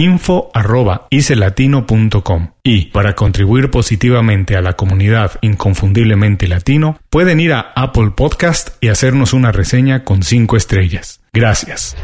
[0.00, 8.70] info.icelatino.com y para contribuir positivamente a la comunidad inconfundiblemente latino pueden ir a Apple Podcast
[8.80, 11.20] y hacernos una reseña con 5 estrellas.
[11.32, 11.96] Gracias.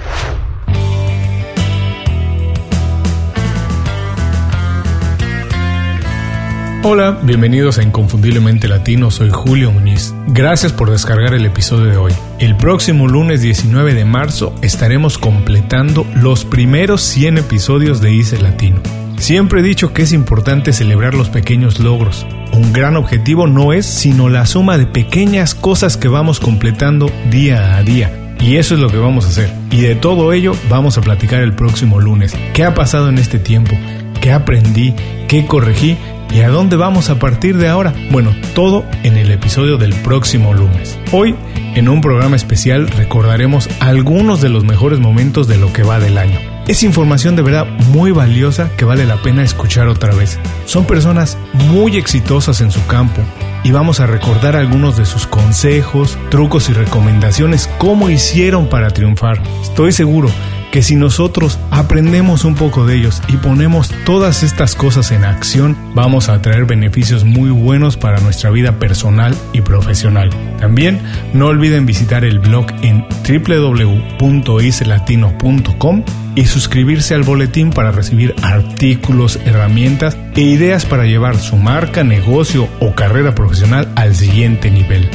[6.89, 10.15] Hola, bienvenidos a Inconfundiblemente Latino, soy Julio Muñiz.
[10.29, 12.13] Gracias por descargar el episodio de hoy.
[12.39, 18.77] El próximo lunes 19 de marzo estaremos completando los primeros 100 episodios de ICE Latino.
[19.19, 22.25] Siempre he dicho que es importante celebrar los pequeños logros.
[22.53, 27.77] Un gran objetivo no es sino la suma de pequeñas cosas que vamos completando día
[27.77, 28.37] a día.
[28.39, 29.53] Y eso es lo que vamos a hacer.
[29.73, 32.37] Y de todo ello vamos a platicar el próximo lunes.
[32.55, 33.77] ¿Qué ha pasado en este tiempo?
[34.21, 34.95] ¿Qué aprendí?
[35.27, 35.99] ¿Qué corregí?
[36.31, 37.95] ¿Y a dónde vamos a partir de ahora?
[38.11, 40.99] Bueno, todo en el episodio del próximo lunes.
[41.13, 41.35] Hoy,
[41.75, 46.19] en un programa especial, recordaremos algunos de los mejores momentos de lo que va del
[46.19, 46.39] año.
[46.67, 50.39] Es información de verdad muy valiosa que vale la pena escuchar otra vez.
[50.65, 53.23] Son personas muy exitosas en su campo
[53.63, 59.41] y vamos a recordar algunos de sus consejos, trucos y recomendaciones, cómo hicieron para triunfar.
[59.63, 60.29] Estoy seguro
[60.77, 65.75] que si nosotros aprendemos un poco de ellos y ponemos todas estas cosas en acción,
[65.95, 70.29] vamos a traer beneficios muy buenos para nuestra vida personal y profesional.
[70.61, 71.01] También
[71.33, 76.05] no olviden visitar el blog en www.icelatino.com
[76.35, 82.69] y suscribirse al boletín para recibir artículos, herramientas e ideas para llevar su marca, negocio
[82.81, 85.09] o carrera profesional al siguiente nivel.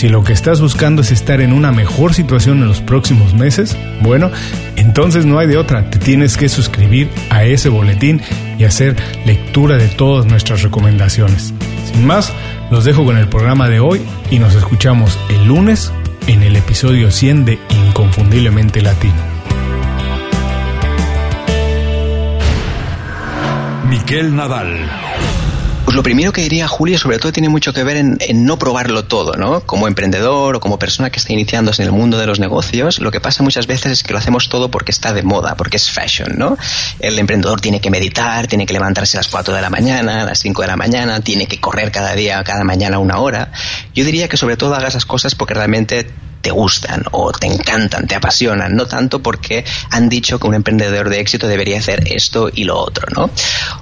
[0.00, 3.76] Si lo que estás buscando es estar en una mejor situación en los próximos meses,
[4.00, 4.30] bueno,
[4.76, 8.22] entonces no hay de otra, te tienes que suscribir a ese boletín
[8.56, 8.96] y hacer
[9.26, 11.52] lectura de todas nuestras recomendaciones.
[11.92, 12.32] Sin más,
[12.70, 14.00] los dejo con el programa de hoy
[14.30, 15.92] y nos escuchamos el lunes
[16.28, 19.12] en el episodio 100 de Inconfundiblemente Latino.
[23.86, 25.09] Miquel Nadal.
[25.90, 29.06] Pues lo primero que diría Julio, sobre todo, tiene mucho que ver en, no probarlo
[29.06, 29.62] todo, ¿no?
[29.62, 33.10] Como emprendedor o como persona que está iniciándose en el mundo de los negocios, lo
[33.10, 35.90] que pasa muchas veces es que lo hacemos todo porque está de moda, porque es
[35.90, 36.56] fashion, ¿no?
[37.00, 40.26] El emprendedor tiene que meditar, tiene que levantarse a las 4 de la mañana, a
[40.26, 43.50] las 5 de la mañana, tiene que correr cada día, cada mañana una hora.
[43.92, 46.08] Yo diría que sobre todo hagas esas cosas porque realmente
[46.40, 51.08] te gustan o te encantan, te apasionan, no tanto porque han dicho que un emprendedor
[51.08, 53.30] de éxito debería hacer esto y lo otro, ¿no?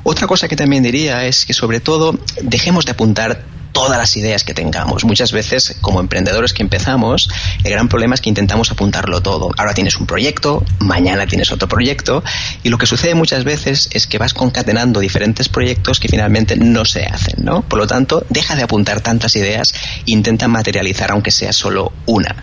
[0.02, 4.44] Otra cosa que también diría es que sobre todo dejemos de apuntar todas las ideas
[4.44, 5.04] que tengamos.
[5.04, 7.28] Muchas veces, como emprendedores que empezamos,
[7.64, 9.50] el gran problema es que intentamos apuntarlo todo.
[9.56, 12.22] Ahora tienes un proyecto, mañana tienes otro proyecto,
[12.62, 16.84] y lo que sucede muchas veces es que vas concatenando diferentes proyectos que finalmente no
[16.84, 17.62] se hacen, ¿no?
[17.62, 19.74] Por lo tanto, deja de apuntar tantas ideas
[20.06, 22.36] intenta materializar aunque sea solo una.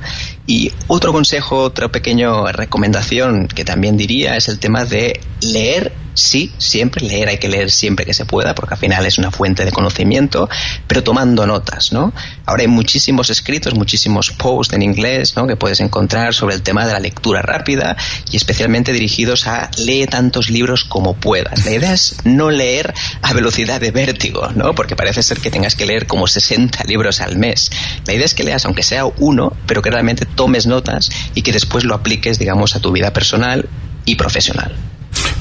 [0.47, 6.51] Y otro consejo, otra pequeña recomendación que también diría es el tema de leer, sí,
[6.57, 9.65] siempre leer, hay que leer siempre que se pueda, porque al final es una fuente
[9.65, 10.49] de conocimiento,
[10.87, 12.13] pero tomando notas, ¿no?
[12.45, 15.45] Ahora hay muchísimos escritos, muchísimos posts en inglés, ¿no?
[15.45, 17.95] Que puedes encontrar sobre el tema de la lectura rápida
[18.31, 21.65] y especialmente dirigidos a lee tantos libros como puedas.
[21.65, 24.73] La idea es no leer a velocidad de vértigo, ¿no?
[24.73, 27.71] Porque parece ser que tengas que leer como 60 libros al mes.
[28.05, 31.51] La idea es que leas, aunque sea uno, pero que realmente tomes notas y que
[31.51, 33.67] después lo apliques, digamos, a tu vida personal
[34.05, 34.75] y profesional.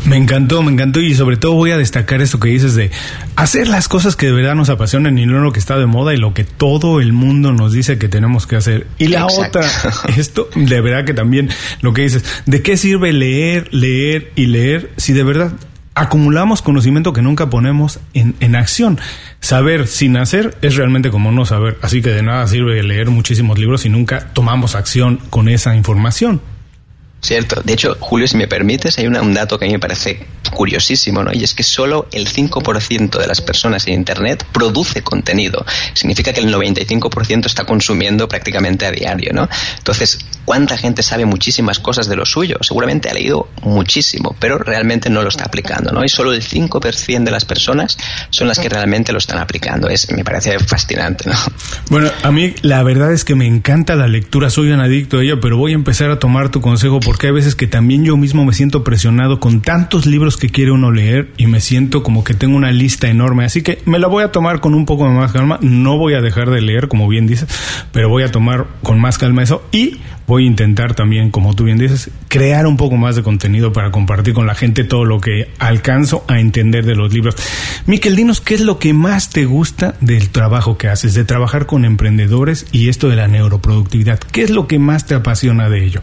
[0.05, 2.91] Me encantó, me encantó y sobre todo voy a destacar esto que dices de
[3.37, 6.13] hacer las cosas que de verdad nos apasionan y no lo que está de moda
[6.13, 8.87] y lo que todo el mundo nos dice que tenemos que hacer.
[8.99, 9.63] Y la otra,
[10.17, 11.49] esto de verdad que también
[11.81, 15.55] lo que dices, ¿de qué sirve leer, leer y leer si de verdad
[15.95, 19.01] acumulamos conocimiento que nunca ponemos en, en acción?
[19.41, 23.59] Saber sin hacer es realmente como no saber, así que de nada sirve leer muchísimos
[23.59, 26.43] libros si nunca tomamos acción con esa información.
[27.25, 27.63] Cierto.
[27.65, 31.25] De hecho, Julio, si me permites, hay un dato que a mí me parece curiosísimo,
[31.25, 31.33] ¿no?
[31.33, 35.65] Y es que solo el 5% de las personas en Internet produce contenido.
[35.95, 39.49] Significa que el 95% está consumiendo prácticamente a diario, ¿no?
[39.79, 42.59] Entonces, ¿cuánta gente sabe muchísimas cosas de lo suyo?
[42.61, 46.05] Seguramente ha leído muchísimo, pero realmente no lo está aplicando, ¿no?
[46.05, 47.97] Y solo el 5% de las personas
[48.29, 49.89] son las que realmente lo están aplicando.
[49.89, 51.37] Es, me parece fascinante, ¿no?
[51.91, 55.23] Bueno, a mí la verdad es que me encanta la lectura, soy un adicto a
[55.23, 58.05] ello, pero voy a empezar a tomar tu consejo por porque hay veces que también
[58.05, 62.03] yo mismo me siento presionado con tantos libros que quiere uno leer y me siento
[62.03, 63.45] como que tengo una lista enorme.
[63.45, 65.61] Así que me la voy a tomar con un poco más calma.
[65.63, 67.47] No voy a dejar de leer, como bien dices,
[67.93, 71.63] pero voy a tomar con más calma eso y voy a intentar también, como tú
[71.63, 75.21] bien dices, crear un poco más de contenido para compartir con la gente todo lo
[75.21, 77.37] que alcanzo a entender de los libros.
[77.87, 81.67] Miquel, dinos qué es lo que más te gusta del trabajo que haces, de trabajar
[81.67, 84.19] con emprendedores y esto de la neuroproductividad.
[84.19, 86.03] ¿Qué es lo que más te apasiona de ello?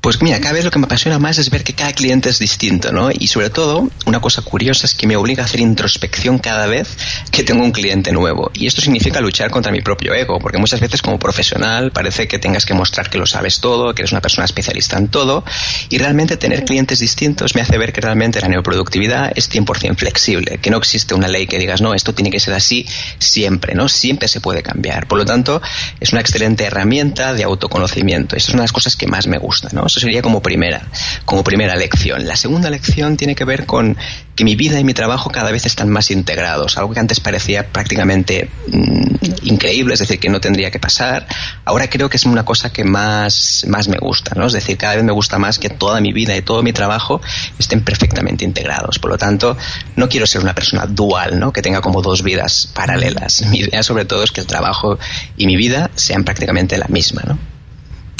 [0.00, 2.38] Pues mira, cada vez lo que me apasiona más es ver que cada cliente es
[2.38, 3.10] distinto, ¿no?
[3.10, 6.96] Y sobre todo, una cosa curiosa es que me obliga a hacer introspección cada vez
[7.32, 8.48] que tengo un cliente nuevo.
[8.54, 12.38] Y esto significa luchar contra mi propio ego, porque muchas veces como profesional parece que
[12.38, 15.44] tengas que mostrar que lo sabes todo, que eres una persona especialista en todo,
[15.88, 20.58] y realmente tener clientes distintos me hace ver que realmente la neoproductividad es 100% flexible,
[20.58, 22.86] que no existe una ley que digas, no, esto tiene que ser así
[23.18, 23.88] siempre, ¿no?
[23.88, 25.08] Siempre se puede cambiar.
[25.08, 25.60] Por lo tanto,
[25.98, 28.36] es una excelente herramienta de autoconocimiento.
[28.36, 29.87] Esa es una de las cosas que más me gusta, ¿no?
[29.88, 30.82] Eso sería como primera,
[31.24, 32.26] como primera lección.
[32.26, 33.96] La segunda lección tiene que ver con
[34.36, 36.78] que mi vida y mi trabajo cada vez están más integrados.
[36.78, 41.26] Algo que antes parecía prácticamente mm, increíble, es decir, que no tendría que pasar.
[41.64, 44.46] Ahora creo que es una cosa que más, más me gusta, ¿no?
[44.46, 47.20] Es decir, cada vez me gusta más que toda mi vida y todo mi trabajo
[47.58, 49.00] estén perfectamente integrados.
[49.00, 49.56] Por lo tanto,
[49.96, 51.52] no quiero ser una persona dual, ¿no?
[51.52, 53.42] Que tenga como dos vidas paralelas.
[53.46, 54.98] Mi idea sobre todo es que el trabajo
[55.36, 57.38] y mi vida sean prácticamente la misma, ¿no?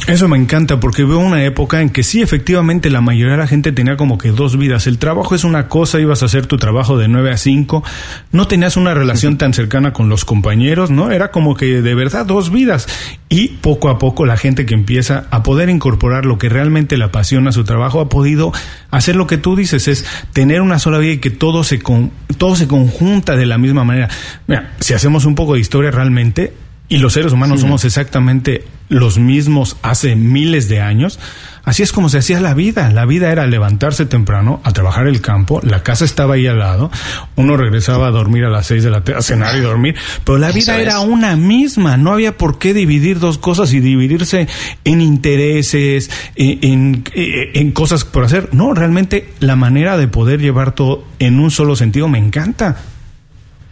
[0.08, 3.46] Eso me encanta porque veo una época en que sí, efectivamente, la mayoría de la
[3.46, 4.86] gente tenía como que dos vidas.
[4.86, 7.84] El trabajo es una cosa, ibas a hacer tu trabajo de 9 a 5,
[8.32, 11.10] no tenías una relación tan cercana con los compañeros, ¿no?
[11.12, 12.88] Era como que de verdad dos vidas.
[13.28, 17.04] Y poco a poco la gente que empieza a poder incorporar lo que realmente le
[17.04, 18.50] apasiona a su trabajo ha podido
[18.90, 22.12] hacer lo que tú dices, es tener una sola vida y que todo se, con,
[22.38, 24.08] todo se conjunta de la misma manera.
[24.46, 26.54] Mira, si hacemos un poco de historia realmente,
[26.88, 31.18] y los seres humanos somos exactamente los mismos hace miles de años,
[31.64, 32.90] así es como se hacía la vida.
[32.90, 36.90] La vida era levantarse temprano, a trabajar el campo, la casa estaba ahí al lado,
[37.36, 40.38] uno regresaba a dormir a las seis de la tarde, a cenar y dormir, pero
[40.38, 44.48] la vida era una misma, no había por qué dividir dos cosas y dividirse
[44.84, 48.48] en intereses, en, en, en cosas por hacer.
[48.52, 52.76] No, realmente la manera de poder llevar todo en un solo sentido me encanta.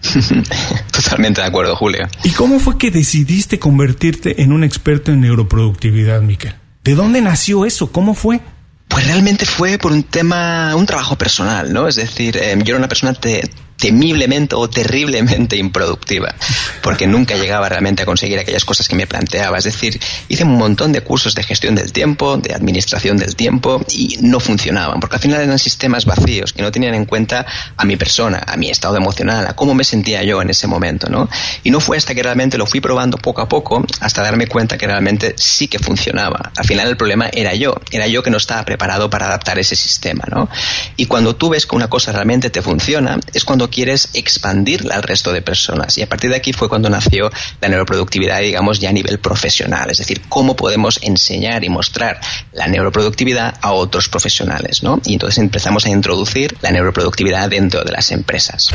[0.92, 2.06] Totalmente de acuerdo, Julio.
[2.24, 6.54] ¿Y cómo fue que decidiste convertirte en un experto en neuroproductividad, Miquel?
[6.84, 7.90] ¿De dónde nació eso?
[7.90, 8.40] ¿Cómo fue?
[8.88, 11.88] Pues realmente fue por un tema, un trabajo personal, ¿no?
[11.88, 13.42] Es decir, eh, yo era una persona te,
[13.76, 16.34] temiblemente o terriblemente improductiva,
[16.82, 19.58] porque nunca llegaba realmente a conseguir aquellas cosas que me planteaba.
[19.58, 23.84] Es decir, hice un montón de cursos de gestión del tiempo, de administración del tiempo,
[23.90, 27.84] y no funcionaban, porque al final eran sistemas vacíos que no tenían en cuenta a
[27.84, 31.28] mi persona, a mi estado emocional, a cómo me sentía yo en ese momento, ¿no?
[31.62, 34.78] Y no fue hasta que realmente lo fui probando poco a poco hasta darme cuenta
[34.78, 36.52] que realmente sí que funcionaba.
[36.56, 39.76] Al final el problema era yo, era yo que no estaba preparado para adaptar ese
[39.76, 40.48] sistema, ¿no?
[40.96, 45.02] Y cuando tú ves que una cosa realmente te funciona, es cuando quieres expandirla al
[45.02, 45.96] resto de personas.
[45.98, 47.30] Y a partir de aquí fue cuando nació
[47.60, 49.90] la neuroproductividad, digamos, ya a nivel profesional.
[49.90, 52.20] Es decir, cómo podemos enseñar y mostrar
[52.52, 55.00] la neuroproductividad a otros profesionales, ¿no?
[55.04, 58.70] Y entonces empezamos a introducir la neuroproductividad dentro de las empresas.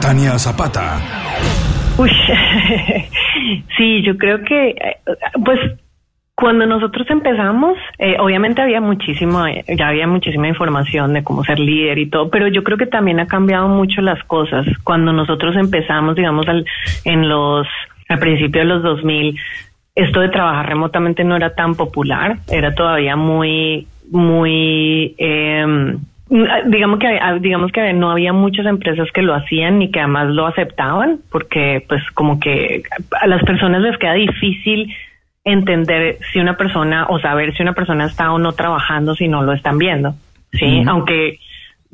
[0.00, 1.00] Tania Zapata.
[1.98, 2.10] Uy,
[3.76, 5.00] sí, yo creo que, eh,
[5.44, 5.58] pues
[6.36, 11.58] cuando nosotros empezamos, eh, obviamente había muchísimo, eh, ya había muchísima información de cómo ser
[11.58, 14.66] líder y todo, pero yo creo que también ha cambiado mucho las cosas.
[14.84, 16.66] Cuando nosotros empezamos, digamos, al,
[17.04, 17.66] en los,
[18.10, 19.34] al principio de los 2000,
[19.94, 25.96] esto de trabajar remotamente no era tan popular, era todavía muy, muy, eh,
[26.66, 30.46] digamos que digamos que no había muchas empresas que lo hacían ni que además lo
[30.46, 32.82] aceptaban porque pues como que
[33.20, 34.92] a las personas les queda difícil
[35.46, 39.42] entender si una persona o saber si una persona está o no trabajando si no
[39.42, 40.14] lo están viendo.
[40.52, 40.82] ¿sí?
[40.86, 41.38] Aunque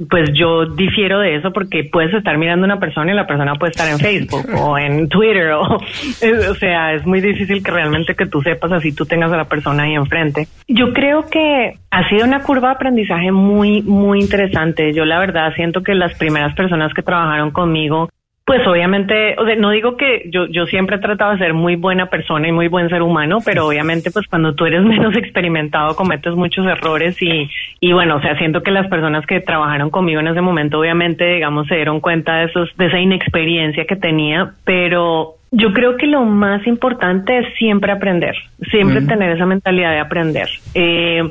[0.08, 3.54] pues yo difiero de eso porque puedes estar mirando a una persona y la persona
[3.56, 8.14] puede estar en Facebook o en Twitter o, o sea, es muy difícil que realmente
[8.14, 10.48] que tú sepas así tú tengas a la persona ahí enfrente.
[10.66, 14.94] Yo creo que ha sido una curva de aprendizaje muy, muy interesante.
[14.94, 18.08] Yo la verdad siento que las primeras personas que trabajaron conmigo
[18.44, 21.76] pues obviamente, o sea, no digo que yo, yo siempre he tratado de ser muy
[21.76, 25.94] buena persona y muy buen ser humano, pero obviamente pues cuando tú eres menos experimentado
[25.94, 27.48] cometes muchos errores y,
[27.80, 31.24] y bueno, o sea, siento que las personas que trabajaron conmigo en ese momento obviamente,
[31.34, 36.06] digamos, se dieron cuenta de, esos, de esa inexperiencia que tenía, pero yo creo que
[36.06, 38.34] lo más importante es siempre aprender,
[38.70, 40.48] siempre tener esa mentalidad de aprender.
[40.74, 41.30] Eh,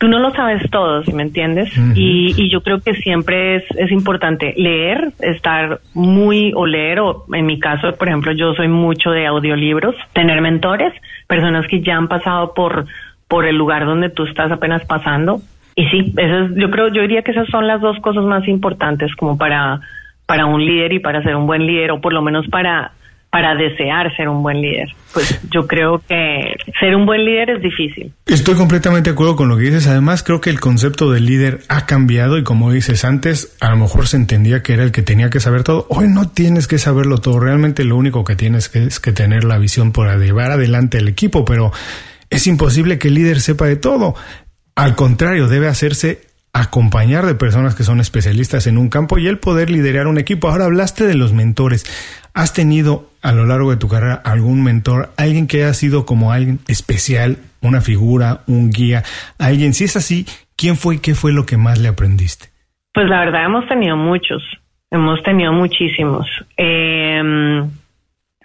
[0.00, 1.70] tú no lo sabes todo, si me entiendes?
[1.94, 7.26] y, y, yo creo que siempre es, es importante leer, estar muy o leer, o
[7.34, 10.94] en mi caso, por ejemplo, yo soy mucho de audiolibros, tener mentores,
[11.26, 12.86] personas que ya han pasado por,
[13.28, 15.42] por el lugar donde tú estás apenas pasando.
[15.76, 18.48] Y sí, eso es, yo creo, yo diría que esas son las dos cosas más
[18.48, 19.80] importantes como para,
[20.24, 22.92] para un líder y para ser un buen líder, o por lo menos para
[23.30, 24.88] para desear ser un buen líder.
[25.14, 28.12] Pues yo creo que ser un buen líder es difícil.
[28.26, 29.86] Estoy completamente de acuerdo con lo que dices.
[29.86, 33.76] Además, creo que el concepto de líder ha cambiado y como dices antes, a lo
[33.76, 35.86] mejor se entendía que era el que tenía que saber todo.
[35.90, 37.38] Hoy no tienes que saberlo todo.
[37.38, 41.44] Realmente lo único que tienes es que tener la visión para llevar adelante el equipo,
[41.44, 41.72] pero
[42.30, 44.16] es imposible que el líder sepa de todo.
[44.74, 49.38] Al contrario, debe hacerse acompañar de personas que son especialistas en un campo y el
[49.38, 50.48] poder liderar un equipo.
[50.48, 51.84] Ahora hablaste de los mentores.
[52.34, 56.32] ¿Has tenido a lo largo de tu carrera algún mentor, alguien que ha sido como
[56.32, 59.02] alguien especial, una figura, un guía,
[59.38, 59.74] alguien?
[59.74, 60.26] Si es así,
[60.56, 62.46] ¿quién fue y qué fue lo que más le aprendiste?
[62.92, 64.42] Pues la verdad hemos tenido muchos,
[64.90, 66.26] hemos tenido muchísimos.
[66.56, 67.62] Eh,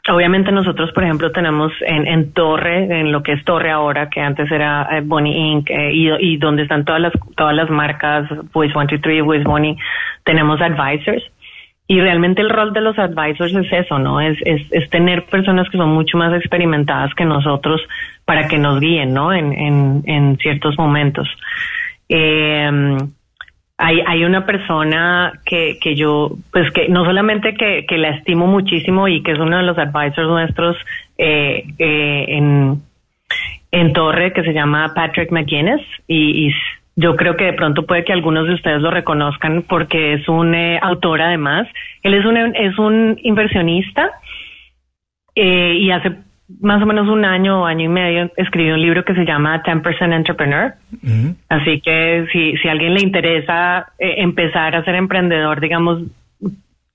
[0.08, 4.22] Obviamente nosotros, por ejemplo, tenemos en, en, Torre, en lo que es Torre ahora, que
[4.22, 8.72] antes era eh, Bonnie Inc., eh, y, donde están todas las, todas las marcas, Voice
[8.74, 9.78] 123, Voice Bonnie,
[10.24, 11.24] tenemos advisors.
[11.88, 14.20] Y realmente el rol de los advisors es eso, ¿no?
[14.20, 17.82] Es, es, es tener personas que son mucho más experimentadas que nosotros
[18.26, 19.34] para que nos guíen, ¿no?
[19.34, 21.28] En, en, en ciertos momentos.
[22.10, 22.98] Eh,
[23.78, 28.48] hay, hay una persona que, que yo, pues que no solamente que, que la estimo
[28.48, 30.78] muchísimo y que es uno de los advisors nuestros
[31.18, 32.82] eh, eh, en,
[33.72, 36.54] en Torre, que se llama Patrick McGuinness, y,
[36.98, 40.56] yo creo que de pronto puede que algunos de ustedes lo reconozcan porque es un
[40.56, 41.68] eh, autor además.
[42.04, 44.12] Él es un, es un inversionista
[45.36, 46.14] eh, y hace
[46.62, 49.64] más o menos un año o año y medio escribió un libro que se llama
[49.64, 50.74] 10% Entrepreneur.
[51.50, 56.04] Así que si, si a alguien le interesa eh, empezar a ser emprendedor, digamos,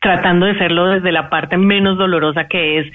[0.01, 2.93] tratando de serlo desde la parte menos dolorosa que es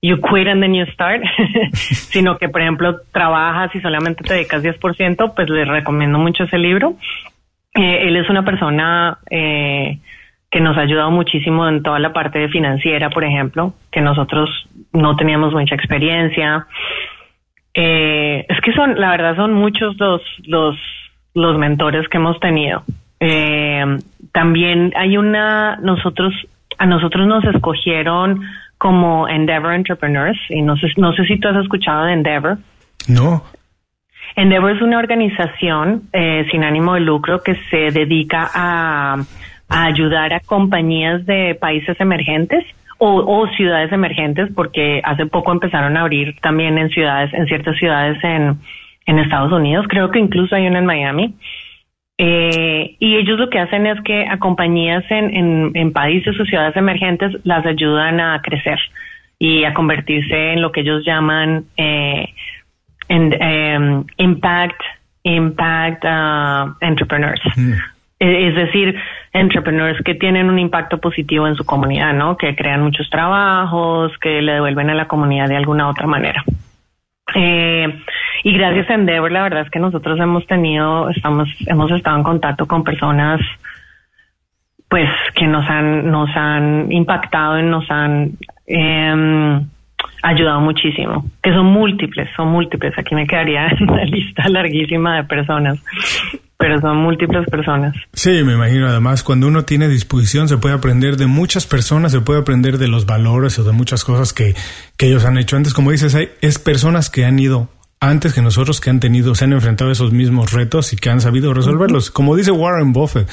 [0.00, 1.22] you quit and then you start,
[1.72, 6.58] sino que, por ejemplo, trabajas y solamente te dedicas 10%, pues les recomiendo mucho ese
[6.58, 6.94] libro.
[7.74, 9.98] Eh, él es una persona eh,
[10.50, 14.67] que nos ha ayudado muchísimo en toda la parte de financiera, por ejemplo, que nosotros
[14.92, 16.66] no teníamos mucha experiencia.
[17.74, 20.76] Eh, es que son, la verdad, son muchos los, los,
[21.34, 22.82] los mentores que hemos tenido.
[23.20, 23.84] Eh,
[24.32, 26.32] también hay una, nosotros,
[26.78, 28.42] a nosotros nos escogieron
[28.78, 32.58] como Endeavor Entrepreneurs, y no sé, no sé si tú has escuchado de Endeavor.
[33.08, 33.42] No.
[34.36, 39.16] Endeavor es una organización eh, sin ánimo de lucro que se dedica a
[39.68, 42.64] a ayudar a compañías de países emergentes
[42.98, 48.22] o, ciudades emergentes, porque hace poco empezaron a abrir también en ciudades, en ciertas ciudades
[48.24, 48.58] en,
[49.06, 51.34] en Estados Unidos, creo que incluso hay una en Miami.
[52.20, 56.76] Eh, y ellos lo que hacen es que a compañías en, en, países o ciudades
[56.76, 58.78] emergentes las ayudan a crecer
[59.38, 62.26] y a convertirse en lo que ellos llaman eh,
[63.08, 64.82] en, em, impact
[65.22, 67.40] impact uh, entrepreneurs.
[68.20, 68.96] Eh, es decir,
[69.32, 72.36] entrepreneurs que tienen un impacto positivo en su comunidad, ¿no?
[72.36, 76.42] Que crean muchos trabajos, que le devuelven a la comunidad de alguna otra manera.
[77.34, 78.02] Eh,
[78.44, 82.22] y gracias a Endeavor, la verdad es que nosotros hemos tenido, estamos, hemos estado en
[82.22, 83.40] contacto con personas,
[84.88, 88.32] pues, que nos han, nos han impactado y nos han
[88.66, 89.60] eh,
[90.22, 92.92] ayudado muchísimo, que son múltiples, son múltiples.
[92.98, 95.78] Aquí me quedaría una lista larguísima de personas
[96.58, 97.94] pero son múltiples personas.
[98.12, 98.88] Sí, me imagino.
[98.88, 102.88] Además, cuando uno tiene disposición, se puede aprender de muchas personas, se puede aprender de
[102.88, 104.56] los valores o de muchas cosas que,
[104.96, 105.72] que ellos han hecho antes.
[105.72, 107.68] Como dices, hay, es personas que han ido
[108.00, 111.10] antes que nosotros, que han tenido, se han enfrentado a esos mismos retos y que
[111.10, 112.10] han sabido resolverlos.
[112.10, 113.28] Como dice Warren Buffett,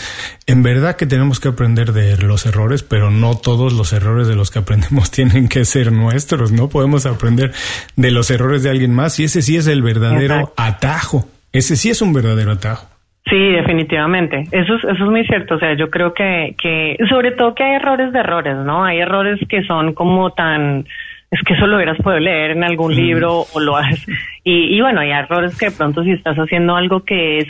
[0.47, 4.35] en verdad que tenemos que aprender de los errores, pero no todos los errores de
[4.35, 6.51] los que aprendemos tienen que ser nuestros.
[6.51, 7.51] No podemos aprender
[7.95, 11.25] de los errores de alguien más y ese sí es el verdadero atajo.
[11.51, 12.87] Ese sí es un verdadero atajo.
[13.27, 14.43] Sí, definitivamente.
[14.51, 15.55] Eso es, eso es muy cierto.
[15.55, 18.83] O sea, yo creo que, que, sobre todo que hay errores de errores, ¿no?
[18.83, 20.85] Hay errores que son como tan,
[21.31, 24.07] es que eso lo hubieras podido leer en algún libro o lo has,
[24.43, 27.47] y, y bueno, hay errores que de pronto si estás haciendo algo que es,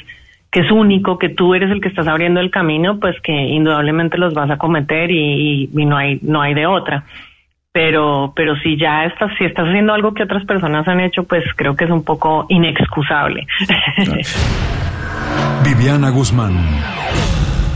[0.51, 4.17] que es único, que tú eres el que estás abriendo el camino, pues que indudablemente
[4.17, 7.03] los vas a cometer y, y, no hay, no hay de otra.
[7.73, 11.43] Pero pero si ya estás si estás haciendo algo que otras personas han hecho pues
[11.57, 13.45] creo que es un poco inexcusable.
[15.65, 16.53] Viviana Guzmán.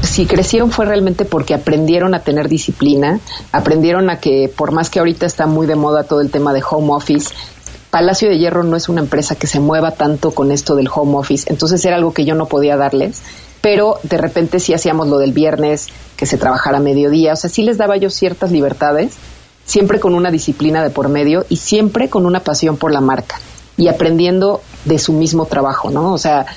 [0.09, 3.19] Si crecieron fue realmente porque aprendieron a tener disciplina,
[3.51, 6.63] aprendieron a que por más que ahorita está muy de moda todo el tema de
[6.67, 7.31] home office,
[7.91, 11.15] Palacio de Hierro no es una empresa que se mueva tanto con esto del home
[11.15, 13.21] office, entonces era algo que yo no podía darles,
[13.61, 15.87] pero de repente sí hacíamos lo del viernes,
[16.17, 19.13] que se trabajara mediodía, o sea, sí les daba yo ciertas libertades,
[19.65, 23.39] siempre con una disciplina de por medio y siempre con una pasión por la marca
[23.77, 26.11] y aprendiendo de su mismo trabajo, ¿no?
[26.13, 26.47] O sea,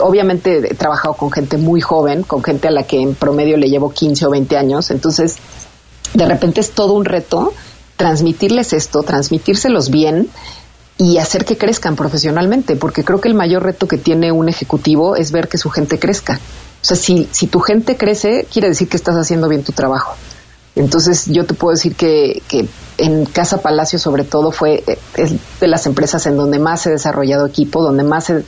[0.00, 3.68] obviamente he trabajado con gente muy joven, con gente a la que en promedio le
[3.68, 5.36] llevo 15 o 20 años, entonces
[6.14, 7.52] de repente es todo un reto
[7.96, 10.28] transmitirles esto, transmitírselos bien
[10.98, 15.14] y hacer que crezcan profesionalmente, porque creo que el mayor reto que tiene un ejecutivo
[15.14, 16.40] es ver que su gente crezca.
[16.82, 20.16] O sea, si, si tu gente crece, quiere decir que estás haciendo bien tu trabajo.
[20.74, 22.66] Entonces yo te puedo decir que, que
[22.98, 27.46] en Casa Palacio sobre todo fue eh, de las empresas en donde más he desarrollado
[27.46, 28.42] equipo, donde más he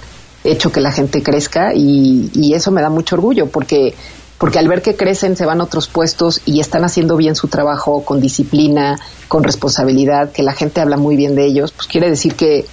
[0.44, 3.94] hecho que la gente crezca y, eso me da mucho orgullo porque
[4.38, 7.48] porque al ver que crecen se van a otros puestos y están haciendo bien su
[7.48, 12.10] trabajo con disciplina, con responsabilidad, que la gente habla muy bien de ellos, pues quiere
[12.10, 12.66] decir que,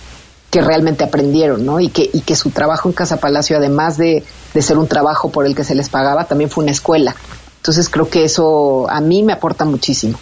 [0.49, 1.79] que realmente aprendieron, ¿no?
[1.79, 4.23] Y que, y que su trabajo en Casa Palacio, además de,
[4.53, 7.15] de ser un trabajo por el que se les pagaba, también fue una escuela.
[7.57, 10.19] Entonces creo que eso a mí me aporta muchísimo.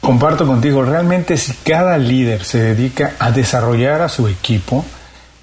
[0.00, 4.84] Comparto contigo, realmente si cada líder se dedica a desarrollar a su equipo,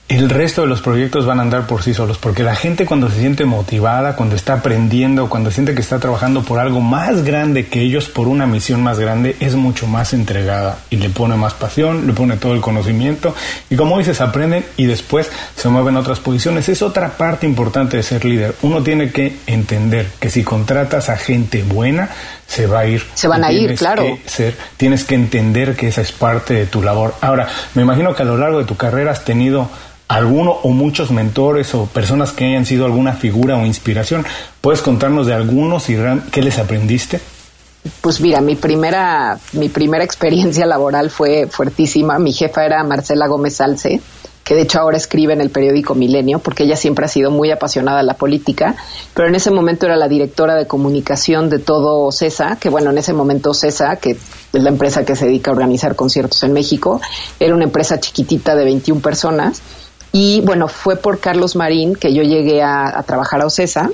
[0.09, 3.09] el resto de los proyectos van a andar por sí solos, porque la gente cuando
[3.09, 7.67] se siente motivada, cuando está aprendiendo, cuando siente que está trabajando por algo más grande
[7.67, 11.55] que ellos, por una misión más grande, es mucho más entregada y le pone más
[11.55, 13.35] pasión, le pone todo el conocimiento
[13.69, 16.69] y como dices, aprenden y después se mueven a otras posiciones.
[16.69, 18.55] Es otra parte importante de ser líder.
[18.61, 22.09] Uno tiene que entender que si contratas a gente buena,
[22.47, 23.03] se va a ir.
[23.13, 24.17] Se van a ir, claro.
[24.25, 27.13] ser, tienes que entender que esa es parte de tu labor.
[27.19, 29.69] Ahora, me imagino que a lo largo de tu carrera has tenido
[30.07, 34.25] alguno o muchos mentores o personas que hayan sido alguna figura o inspiración.
[34.61, 35.97] ¿Puedes contarnos de algunos y
[36.31, 37.19] qué les aprendiste?
[38.01, 42.19] Pues mira, mi primera, mi primera experiencia laboral fue fuertísima.
[42.19, 44.01] Mi jefa era Marcela Gómez Salce,
[44.43, 47.51] que de hecho ahora escribe en el periódico Milenio, porque ella siempre ha sido muy
[47.51, 48.75] apasionada a la política,
[49.13, 52.97] pero en ese momento era la directora de comunicación de todo CESA, que bueno, en
[52.97, 56.99] ese momento CESA, que es la empresa que se dedica a organizar conciertos en México,
[57.39, 59.61] era una empresa chiquitita de 21 personas
[60.19, 63.91] y bueno, fue por Carlos Marín que yo llegué a, trabajar a OCESA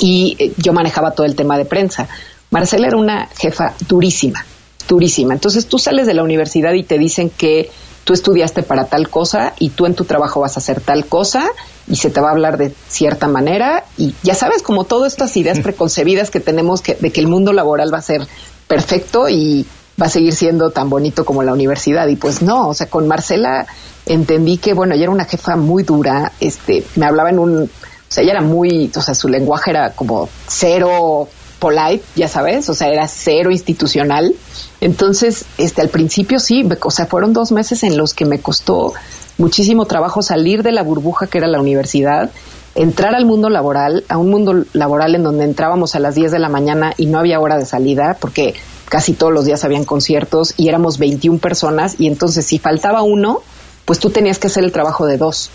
[0.00, 2.08] y eh, yo manejaba todo el tema de prensa.
[2.50, 4.44] Marcela era una jefa durísima,
[4.88, 5.34] durísima.
[5.34, 7.70] Entonces tú sales de la universidad y te dicen que
[8.02, 11.44] tú estudiaste para tal cosa y tú en tu trabajo vas a hacer tal cosa
[11.86, 15.36] y se te va a hablar de cierta manera y ya sabes como todas estas
[15.36, 18.26] ideas preconcebidas que tenemos que, de que el mundo laboral va a ser
[18.66, 19.64] perfecto y
[20.00, 23.08] va a seguir siendo tan bonito como la universidad y pues no, o sea, con
[23.08, 23.66] Marcela
[24.06, 27.68] entendí que, bueno, ella era una jefa muy dura, este, me hablaba en un, o
[28.08, 31.28] sea, ella era muy, o sea, su lenguaje era como cero
[31.58, 34.34] polite, ya sabes, o sea, era cero institucional.
[34.80, 38.92] Entonces, este, al principio sí, o sea, fueron dos meses en los que me costó
[39.38, 42.30] muchísimo trabajo salir de la burbuja que era la universidad,
[42.74, 46.38] entrar al mundo laboral, a un mundo laboral en donde entrábamos a las 10 de
[46.38, 48.54] la mañana y no había hora de salida, porque
[48.88, 53.42] casi todos los días habían conciertos y éramos 21 personas y entonces si faltaba uno,
[53.84, 55.50] pues tú tenías que hacer el trabajo de dos.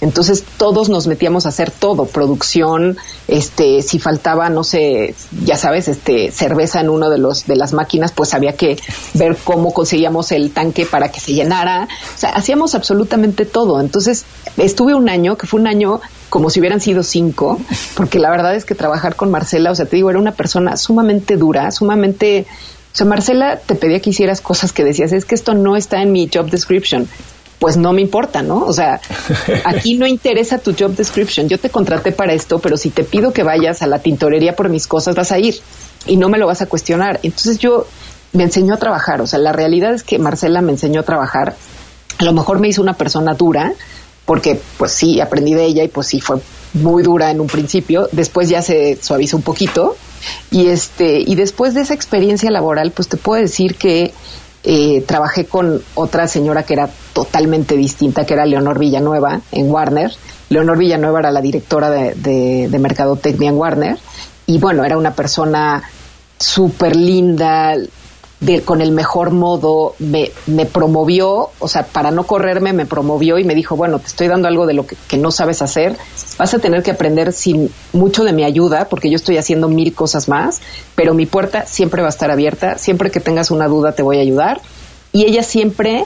[0.00, 5.88] Entonces todos nos metíamos a hacer todo, producción, este, si faltaba, no sé, ya sabes,
[5.88, 8.76] este, cerveza en uno de los, de las máquinas, pues había que
[9.14, 11.88] ver cómo conseguíamos el tanque para que se llenara.
[12.14, 13.80] O sea, hacíamos absolutamente todo.
[13.80, 14.24] Entonces,
[14.56, 17.60] estuve un año, que fue un año como si hubieran sido cinco,
[17.96, 20.76] porque la verdad es que trabajar con Marcela, o sea, te digo, era una persona
[20.76, 22.46] sumamente dura, sumamente,
[22.94, 26.00] o sea, Marcela te pedía que hicieras cosas que decías, es que esto no está
[26.00, 27.08] en mi job description
[27.58, 28.58] pues no me importa, ¿no?
[28.58, 29.00] O sea,
[29.64, 31.48] aquí no interesa tu job description.
[31.48, 34.68] Yo te contraté para esto, pero si te pido que vayas a la tintorería por
[34.68, 35.58] mis cosas, vas a ir
[36.04, 37.20] y no me lo vas a cuestionar.
[37.22, 37.86] Entonces yo
[38.34, 39.22] me enseñó a trabajar.
[39.22, 41.56] O sea, la realidad es que Marcela me enseñó a trabajar.
[42.18, 43.72] A lo mejor me hizo una persona dura,
[44.24, 46.38] porque pues sí, aprendí de ella y pues sí fue
[46.74, 48.08] muy dura en un principio.
[48.12, 49.96] Después ya se suavizó un poquito.
[50.50, 54.12] Y este, y después de esa experiencia laboral, pues te puedo decir que
[54.62, 60.12] eh, trabajé con otra señora que era totalmente distinta, que era Leonor Villanueva en Warner.
[60.48, 63.98] Leonor Villanueva era la directora de, de, de Mercadotecnia en Warner.
[64.46, 65.82] Y bueno, era una persona
[66.38, 67.74] súper linda,
[68.64, 73.44] con el mejor modo, me, me, promovió, o sea, para no correrme, me promovió y
[73.44, 75.96] me dijo, bueno, te estoy dando algo de lo que, que, no sabes hacer,
[76.36, 79.94] vas a tener que aprender sin mucho de mi ayuda, porque yo estoy haciendo mil
[79.94, 80.60] cosas más,
[80.94, 84.18] pero mi puerta siempre va a estar abierta, siempre que tengas una duda te voy
[84.18, 84.60] a ayudar.
[85.12, 86.04] Y ella siempre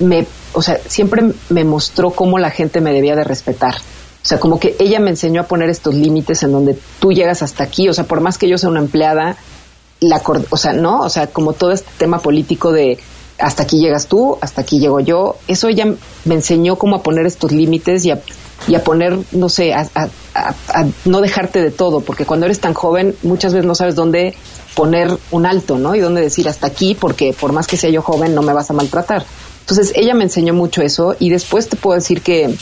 [0.00, 3.76] me, o sea, siempre me mostró cómo la gente me debía de respetar.
[3.76, 7.42] O sea, como que ella me enseñó a poner estos límites en donde tú llegas
[7.42, 9.36] hasta aquí, o sea, por más que yo sea una empleada,
[10.00, 12.98] la, o sea, no, o sea, como todo este tema político de
[13.38, 15.86] hasta aquí llegas tú, hasta aquí llego yo, eso ella
[16.24, 18.20] me enseñó cómo a poner estos límites y a,
[18.68, 19.86] y a poner, no sé, a,
[21.04, 24.34] no dejarte de todo, porque cuando eres tan joven muchas veces no sabes dónde
[24.74, 25.94] poner un alto, ¿no?
[25.94, 28.70] Y dónde decir hasta aquí, porque por más que sea yo joven no me vas
[28.70, 29.24] a maltratar.
[29.60, 32.54] Entonces ella me enseñó mucho eso y después te puedo decir que,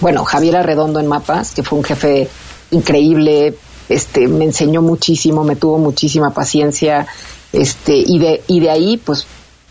[0.00, 2.28] bueno, Javier Arredondo en Mapas, que fue un jefe
[2.70, 3.56] increíble,
[3.90, 7.06] este, me enseñó muchísimo, me tuvo muchísima paciencia,
[7.52, 9.26] este, y de, y de ahí, pues,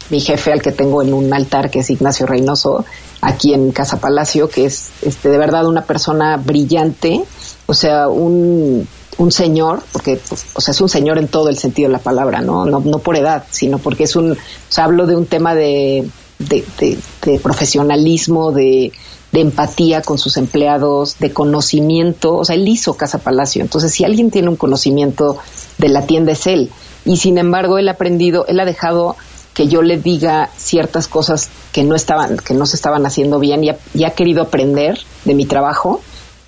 [0.10, 2.84] mi jefe al que tengo en un altar, que es Ignacio Reynoso,
[3.21, 7.23] aquí en Casa Palacio, que es, este, de verdad una persona brillante,
[7.65, 8.86] o sea, un,
[9.17, 11.99] un señor, porque, pues, o sea, es un señor en todo el sentido de la
[11.99, 12.65] palabra, ¿no?
[12.65, 16.10] No, no por edad, sino porque es un, o sea, hablo de un tema de,
[16.39, 18.91] de, de profesionalismo, de,
[19.32, 24.04] de empatía con sus empleados, de conocimiento, o sea, él hizo Casa Palacio, entonces si
[24.04, 25.38] alguien tiene un conocimiento
[25.78, 26.72] de la tienda es él,
[27.06, 29.15] y sin embargo él ha aprendido, él ha dejado
[29.54, 33.62] que yo le diga ciertas cosas que no estaban, que no se estaban haciendo bien
[33.63, 36.02] y ha, querido aprender de mi trabajo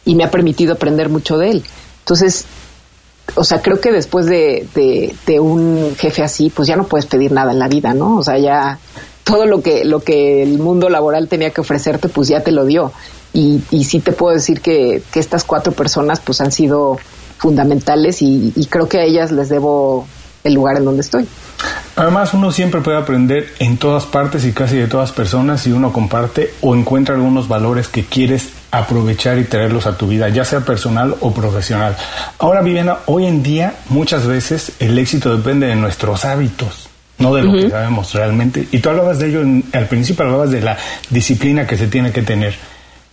[0.05, 1.63] y me ha permitido aprender mucho de él.
[1.99, 2.45] Entonces,
[3.35, 7.05] o sea, creo que después de, de, de, un jefe así, pues ya no puedes
[7.05, 8.17] pedir nada en la vida, ¿no?
[8.17, 8.79] O sea, ya
[9.31, 12.65] todo lo que, lo que el mundo laboral tenía que ofrecerte, pues ya te lo
[12.65, 12.91] dio.
[13.33, 16.99] Y, y sí te puedo decir que, estas cuatro personas pues han sido
[17.37, 20.05] fundamentales y, y creo que a ellas les debo
[20.43, 21.27] el lugar en donde estoy.
[21.95, 25.93] Además, uno siempre puede aprender en todas partes y casi de todas personas si uno
[25.93, 30.61] comparte o encuentra algunos valores que quieres aprovechar y traerlos a tu vida, ya sea
[30.61, 31.95] personal o profesional.
[32.39, 36.90] Ahora, Viviana, hoy en día muchas veces el éxito depende de nuestros hábitos
[37.21, 38.67] no de lo que sabemos realmente.
[38.71, 39.41] Y tú hablabas de ello
[39.73, 40.77] al principio, hablabas de la
[41.09, 42.55] disciplina que se tiene que tener.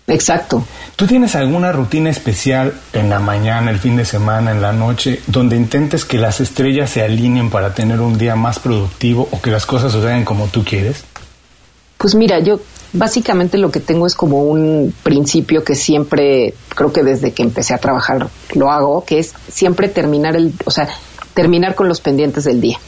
[0.09, 0.65] Exacto.
[0.97, 5.21] ¿Tú tienes alguna rutina especial en la mañana, el fin de semana, en la noche,
[5.27, 9.51] donde intentes que las estrellas se alineen para tener un día más productivo o que
[9.51, 11.05] las cosas sucedan como tú quieres?
[11.99, 12.61] Pues mira, yo
[12.93, 17.75] básicamente lo que tengo es como un principio que siempre, creo que desde que empecé
[17.75, 20.89] a trabajar lo hago, que es siempre terminar el, o sea,
[21.35, 22.79] terminar con los pendientes del día.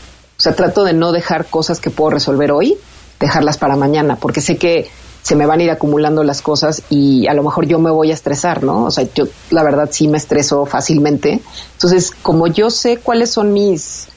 [0.41, 2.79] O sea, trato de no dejar cosas que puedo resolver hoy,
[3.21, 4.89] dejarlas para mañana, porque sé que
[5.21, 8.11] se me van a ir acumulando las cosas y a lo mejor yo me voy
[8.11, 8.85] a estresar, ¿no?
[8.85, 11.43] O sea, yo la verdad sí me estreso fácilmente.
[11.75, 14.09] Entonces, como yo sé cuáles son mis,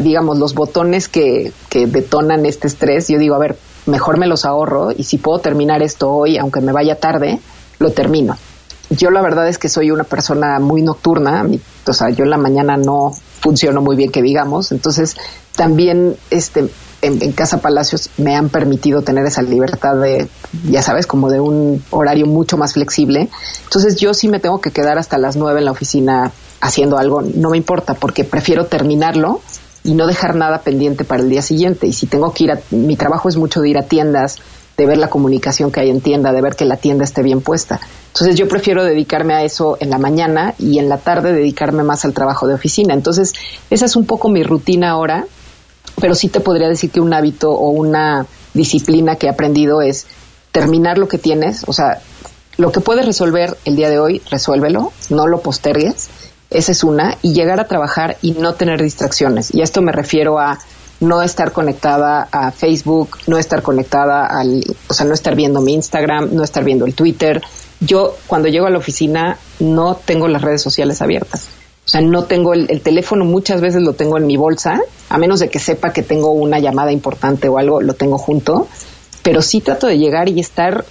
[0.00, 4.44] digamos, los botones que, que detonan este estrés, yo digo, a ver, mejor me los
[4.44, 7.38] ahorro y si puedo terminar esto hoy, aunque me vaya tarde,
[7.78, 8.36] lo termino.
[8.90, 11.46] Yo la verdad es que soy una persona muy nocturna,
[11.86, 15.16] o sea, yo en la mañana no funciono muy bien que digamos, entonces
[15.58, 16.70] también este
[17.02, 20.28] en, Casa Palacios me han permitido tener esa libertad de,
[20.70, 23.28] ya sabes, como de un horario mucho más flexible.
[23.64, 27.22] Entonces yo sí me tengo que quedar hasta las nueve en la oficina haciendo algo,
[27.22, 29.40] no me importa, porque prefiero terminarlo
[29.82, 31.88] y no dejar nada pendiente para el día siguiente.
[31.88, 34.36] Y si tengo que ir a, mi trabajo es mucho de ir a tiendas,
[34.76, 37.40] de ver la comunicación que hay en tienda, de ver que la tienda esté bien
[37.40, 37.80] puesta.
[38.12, 42.04] Entonces yo prefiero dedicarme a eso en la mañana y en la tarde dedicarme más
[42.04, 42.94] al trabajo de oficina.
[42.94, 43.34] Entonces
[43.70, 45.26] esa es un poco mi rutina ahora
[46.00, 50.06] pero sí te podría decir que un hábito o una disciplina que he aprendido es
[50.52, 52.00] terminar lo que tienes, o sea,
[52.56, 56.08] lo que puedes resolver el día de hoy, resuélvelo, no lo postergues,
[56.50, 59.54] esa es una, y llegar a trabajar y no tener distracciones.
[59.54, 60.58] Y a esto me refiero a
[61.00, 65.74] no estar conectada a Facebook, no estar conectada al, o sea, no estar viendo mi
[65.74, 67.42] Instagram, no estar viendo el Twitter.
[67.80, 71.48] Yo cuando llego a la oficina no tengo las redes sociales abiertas.
[71.88, 75.40] O sea, no tengo el, teléfono, muchas veces lo tengo en mi bolsa, a menos
[75.40, 78.68] de que sepa que tengo una llamada importante o algo, lo tengo junto,
[79.22, 80.84] pero sí trato de llegar y estar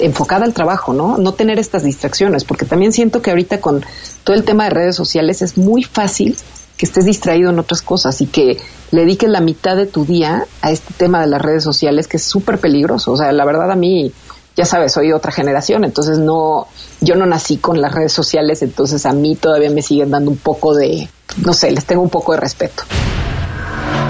[0.00, 1.16] enfocada al trabajo, ¿no?
[1.16, 3.86] No tener estas distracciones, porque también siento que ahorita con
[4.22, 6.36] todo el tema de redes sociales es muy fácil
[6.76, 8.58] que estés distraído en otras cosas y que
[8.90, 12.18] le dediques la mitad de tu día a este tema de las redes sociales que
[12.18, 13.12] es súper peligroso.
[13.12, 14.12] O sea, la verdad a mí
[14.56, 16.68] ya sabes, soy otra generación, entonces no,
[17.00, 20.36] yo no nací con las redes sociales, entonces a mí todavía me siguen dando un
[20.36, 21.08] poco de,
[21.44, 22.84] no sé, les tengo un poco de respeto.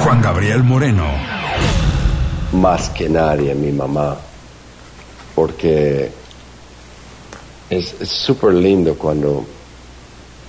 [0.02, 1.06] Juan Gabriel Moreno.
[2.52, 4.16] más que nadie mi mamá,
[5.34, 6.10] porque
[7.70, 9.44] es súper lindo cuando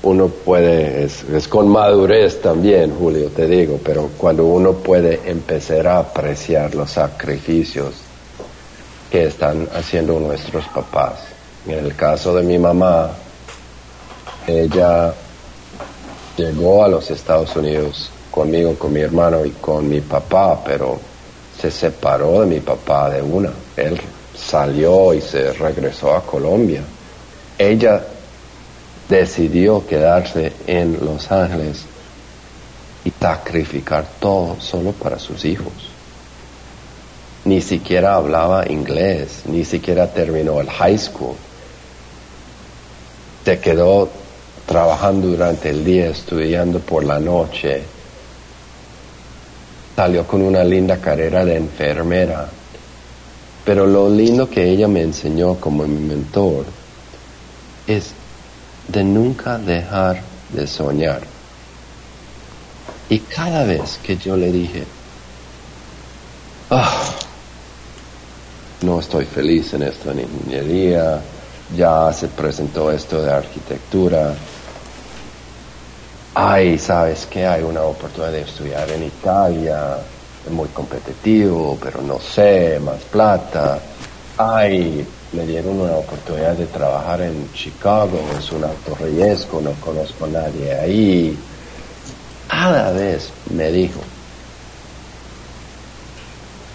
[0.04, 6.00] uno puede, es, con madurez también, Julio, te digo, pero cuando uno puede empezar a
[6.00, 8.05] apreciar los sacrificios
[9.16, 11.14] que están haciendo nuestros papás.
[11.66, 13.12] En el caso de mi mamá,
[14.46, 15.14] ella
[16.36, 21.00] llegó a los Estados Unidos conmigo, con mi hermano y con mi papá, pero
[21.58, 23.54] se separó de mi papá de una.
[23.78, 23.98] Él
[24.38, 26.82] salió y se regresó a Colombia.
[27.58, 28.06] Ella
[29.08, 31.86] decidió quedarse en Los Ángeles
[33.06, 35.95] y sacrificar todo solo para sus hijos.
[37.46, 41.36] Ni siquiera hablaba inglés, ni siquiera terminó el high school.
[43.46, 44.10] Se quedó
[44.66, 47.84] trabajando durante el día, estudiando por la noche.
[49.96, 52.50] Salió con una linda carrera de enfermera.
[53.64, 56.66] Pero lo lindo que ella me enseñó como mi mentor
[57.88, 58.12] es
[58.88, 61.22] de nunca dejar de soñar.
[63.10, 64.84] Y cada vez que yo le dije,
[66.72, 67.16] ah,
[68.82, 71.22] no estoy feliz en esto en ingeniería,
[71.76, 74.34] ya se presentó esto de arquitectura,
[76.36, 77.46] ay, ¿sabes qué?
[77.46, 79.98] Hay una oportunidad de estudiar en Italia,
[80.46, 83.80] es muy competitivo, pero no sé, más plata,
[84.38, 90.26] ay, me dieron una oportunidad de trabajar en Chicago, es un alto riesgo, no conozco
[90.26, 91.38] a nadie ahí.
[92.48, 94.00] Cada vez me dijo,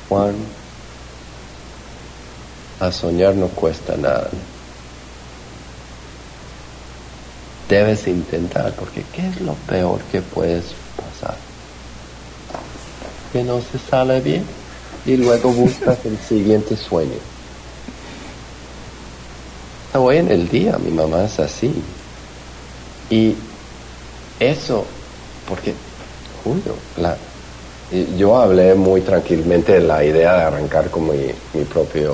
[0.08, 0.34] Juan,
[2.80, 4.30] a soñar no cuesta nada.
[7.68, 10.64] Debes intentar, porque ¿qué es lo peor que puedes
[10.96, 11.36] pasar?
[13.32, 14.44] Que no se sale bien
[15.06, 17.30] y luego buscas el siguiente sueño
[19.98, 21.72] hoy en el día mi mamá es así.
[23.10, 23.34] Y
[24.38, 24.86] eso,
[25.48, 25.74] porque,
[26.44, 26.74] Julio,
[28.16, 32.10] yo hablé muy tranquilamente de la idea de arrancar con mi, propia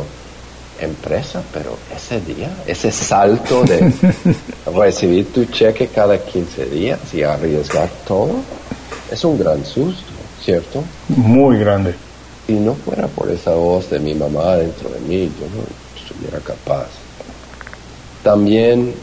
[0.81, 3.93] empresa, pero ese día, ese salto de
[4.75, 8.37] recibir tu cheque cada 15 días y arriesgar todo,
[9.11, 10.13] es un gran susto,
[10.43, 10.83] ¿cierto?
[11.09, 11.95] Muy grande.
[12.47, 15.65] Si no fuera por esa voz de mi mamá dentro de mí, yo no
[16.01, 16.89] estuviera capaz.
[18.23, 18.95] También,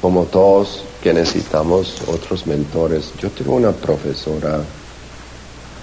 [0.00, 4.60] como todos que necesitamos otros mentores, yo tengo una profesora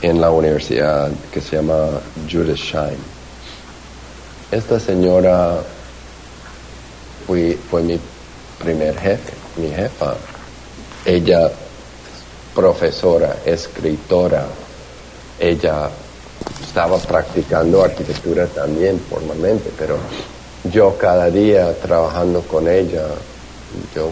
[0.02, 3.17] en la universidad que se llama Judith Shine.
[4.52, 5.62] Esta señora
[7.26, 8.00] fue, fue mi
[8.58, 10.16] primer jefe, mi jefa.
[11.04, 11.52] Ella,
[12.56, 14.46] profesora, escritora,
[15.38, 15.90] ella
[16.64, 19.98] estaba practicando arquitectura también formalmente, pero
[20.72, 23.04] yo cada día trabajando con ella,
[23.94, 24.12] yo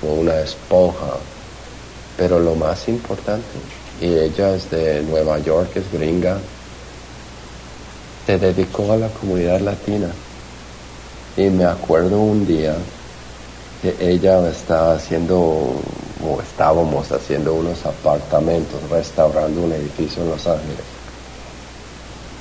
[0.00, 1.16] como una esponja,
[2.16, 3.44] pero lo más importante,
[4.00, 6.38] y ella es de Nueva York, es gringa,
[8.26, 10.08] se dedicó a la comunidad latina.
[11.36, 12.74] Y me acuerdo un día
[13.80, 20.84] que ella estaba haciendo, o estábamos haciendo unos apartamentos, restaurando un edificio en Los Ángeles.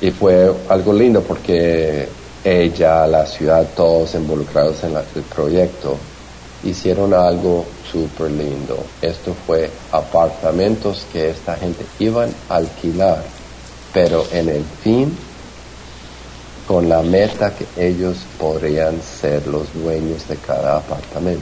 [0.01, 2.07] Y fue algo lindo porque
[2.43, 5.97] ella, la ciudad, todos involucrados en el proyecto,
[6.63, 8.77] hicieron algo súper lindo.
[9.01, 13.23] Esto fue apartamentos que esta gente iban a alquilar,
[13.93, 15.15] pero en el fin,
[16.67, 21.41] con la meta que ellos podrían ser los dueños de cada apartamento.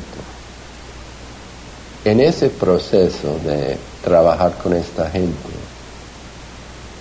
[2.05, 5.49] En ese proceso de trabajar con esta gente,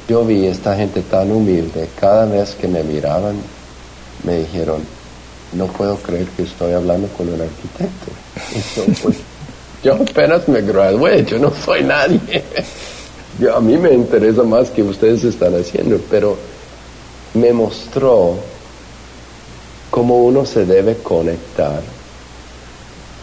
[0.08, 3.36] yo vi esta gente tan humilde, cada vez que me miraban
[4.24, 4.82] me dijeron,
[5.52, 8.12] no puedo creer que estoy hablando con un arquitecto.
[9.02, 9.16] Pues,
[9.82, 12.20] yo apenas me gradué, yo no soy nadie.
[13.40, 16.36] Yo, a mí me interesa más que ustedes están haciendo, pero
[17.34, 18.36] me mostró
[19.90, 21.80] cómo uno se debe conectar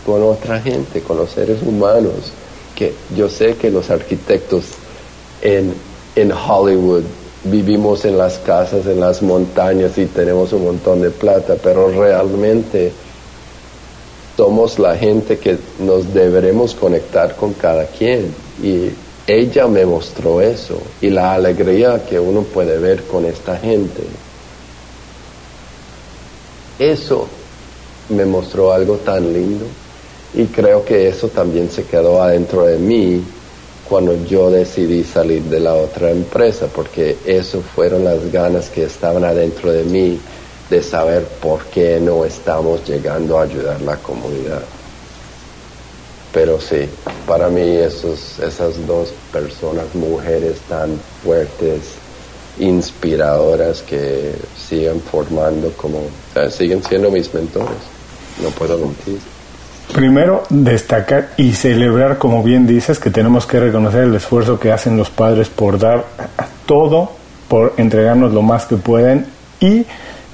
[0.06, 2.32] con otra gente, con los seres humanos,
[2.76, 4.66] que yo sé que los arquitectos
[5.42, 5.74] en,
[6.16, 7.04] en Hollywood
[7.44, 12.92] vivimos en las casas, en las montañas y tenemos un montón de plata, pero realmente
[14.36, 18.34] somos la gente que nos deberemos conectar con cada quien.
[18.64, 18.90] Y
[19.30, 24.02] ella me mostró eso y la alegría que uno puede ver con esta gente.
[26.80, 27.28] Eso
[28.10, 29.66] me mostró algo tan lindo
[30.34, 33.24] y creo que eso también se quedó adentro de mí
[33.88, 39.24] cuando yo decidí salir de la otra empresa, porque eso fueron las ganas que estaban
[39.24, 40.20] adentro de mí
[40.70, 44.62] de saber por qué no estamos llegando a ayudar a la comunidad.
[46.34, 46.88] Pero sí,
[47.26, 51.96] para mí esos, esas dos personas, mujeres tan fuertes,
[52.60, 56.02] inspiradoras que siguen formando como,
[56.52, 57.78] siguen siendo mis mentores,
[58.44, 59.20] no puedo mentir.
[59.94, 64.98] Primero, destacar y celebrar, como bien dices, que tenemos que reconocer el esfuerzo que hacen
[64.98, 66.06] los padres por dar
[66.68, 67.12] todo,
[67.48, 69.26] por entregarnos lo más que pueden
[69.60, 69.86] y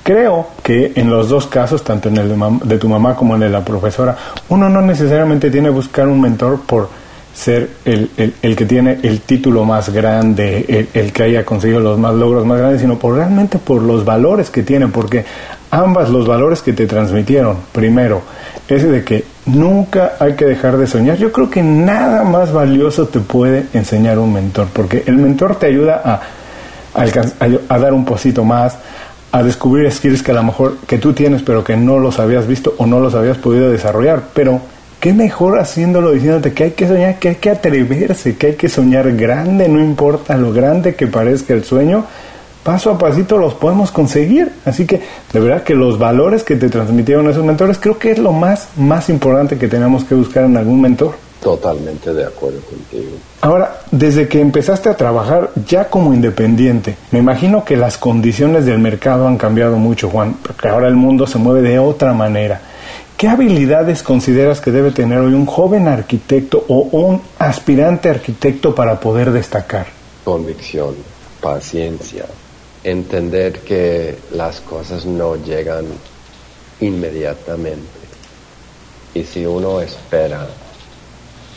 [0.06, 3.50] creo que en los dos casos, tanto en el de, tu mamá como en el
[3.50, 4.16] de la profesora,
[4.50, 6.90] uno no necesariamente tiene que buscar un mentor por
[7.34, 12.14] ser el, el, que tiene el título más grande, el, que haya conseguido los más
[12.14, 15.26] logros más grandes, sino por realmente por los valores que tienen, porque
[15.72, 18.22] ambas los valores que te transmitieron, primero,
[18.68, 21.18] ese de que nunca hay que dejar de soñar.
[21.18, 25.66] Yo creo que nada más valioso te puede enseñar un mentor, porque el mentor te
[25.66, 26.22] ayuda a,
[27.70, 28.78] a, dar un poquito más,
[29.36, 32.48] a descubrir skills que a lo mejor que tú tienes pero que no los habías
[32.48, 34.24] visto o no los habías podido desarrollar.
[34.34, 34.62] Pero
[35.02, 38.70] qué mejor haciéndolo diciéndote que hay que soñar, que hay que atreverse, que hay que
[38.70, 42.06] soñar grande, no importa lo grande que parezca el sueño,
[42.64, 44.54] paso a pasito los podemos conseguir.
[44.64, 45.02] Así que
[45.34, 48.70] de verdad que los valores que te transmitieron esos mentores creo que es lo más,
[48.78, 51.25] más importante que tenemos que buscar en algún mentor.
[51.46, 53.18] Totalmente de acuerdo contigo.
[53.42, 58.80] Ahora, desde que empezaste a trabajar ya como independiente, me imagino que las condiciones del
[58.80, 62.62] mercado han cambiado mucho, Juan, porque ahora el mundo se mueve de otra manera.
[63.16, 69.00] ¿Qué habilidades consideras que debe tener hoy un joven arquitecto o un aspirante arquitecto para
[69.00, 69.86] poder destacar?
[70.24, 70.96] Convicción,
[71.42, 72.26] paciencia,
[72.84, 75.86] entender que las cosas no llegan
[76.82, 78.00] inmediatamente.
[79.14, 80.48] Y si uno espera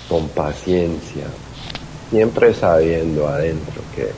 [0.09, 1.27] con paciencia,
[2.11, 4.11] siempre sabiendo adentro que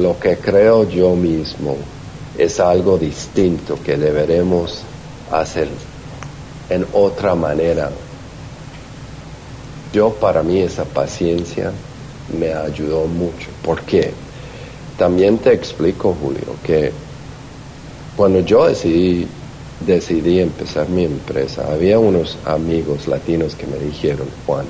[0.00, 1.76] lo que creo yo mismo
[2.36, 4.82] es algo distinto que deberemos
[5.30, 5.68] hacer
[6.68, 7.90] en otra manera.
[9.92, 11.70] Yo para mí esa paciencia
[12.38, 13.48] me ayudó mucho.
[13.62, 14.12] ¿Por qué?
[14.98, 16.92] También te explico, Julio, que
[18.16, 19.26] cuando yo decidí,
[19.86, 24.66] decidí empezar mi empresa, había unos amigos latinos que me dijeron, Juan,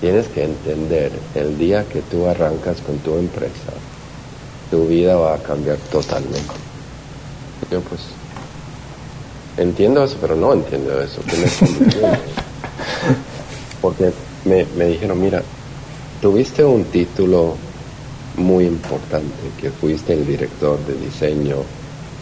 [0.00, 3.72] tienes que entender, el día que tú arrancas con tu empresa,
[4.70, 6.54] tu vida va a cambiar totalmente.
[7.70, 8.02] Yo pues
[9.56, 11.20] entiendo eso, pero no entiendo eso.
[13.80, 14.12] Porque
[14.44, 15.42] me, me dijeron, mira,
[16.20, 17.56] tuviste un título
[18.36, 21.56] muy importante, que fuiste el director de diseño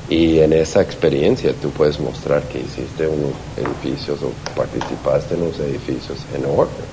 [0.08, 5.58] y en esa experiencia tú puedes mostrar que hiciste unos edificios o participaste en unos
[5.58, 6.84] edificios enormes.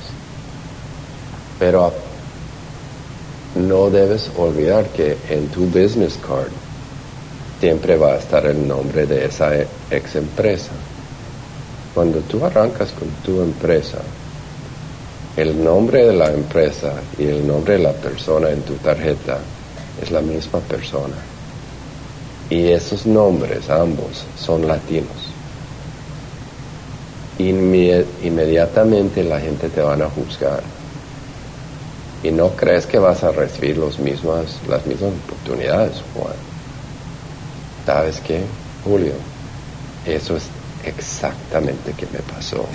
[1.60, 1.94] Pero
[3.56, 6.50] no debes olvidar que en tu business card
[7.60, 9.56] siempre va a estar el nombre de esa
[9.92, 10.72] ex empresa.
[11.94, 14.00] Cuando tú arrancas con tu empresa,
[15.38, 19.38] el nombre de la empresa y el nombre de la persona en tu tarjeta
[20.02, 21.33] es la misma persona.
[22.54, 25.32] Y esos nombres, ambos, son latinos.
[27.40, 30.62] inmediatamente la gente te van a juzgar.
[32.22, 36.36] Y no crees que vas a recibir los mismas, las mismas oportunidades, Juan.
[37.88, 38.42] ¿Sabes qué,
[38.84, 39.14] Julio?
[40.06, 40.44] Eso es
[40.86, 42.68] exactamente que me pasó.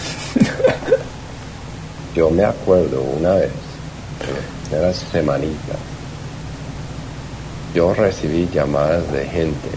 [2.16, 3.52] Yo me acuerdo una vez,
[4.72, 5.76] era semanita,
[7.74, 9.68] yo recibí llamadas de gente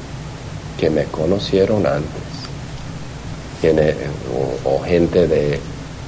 [0.80, 2.32] que me conocieron antes,
[4.66, 5.60] o, gente de,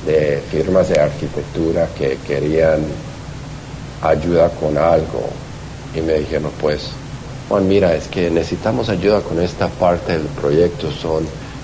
[0.05, 2.79] de firmas de arquitectura que querían
[4.01, 5.29] ayuda con algo.
[5.95, 6.89] Y me dijeron pues
[7.47, 10.91] Juan mira es que necesitamos ayuda con esta parte del proyecto.
[10.91, 11.23] Son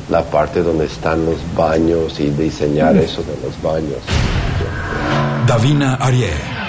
[0.10, 4.00] la parte donde están los baños y diseñar eso de los baños
[5.48, 6.69] Davina Ariel.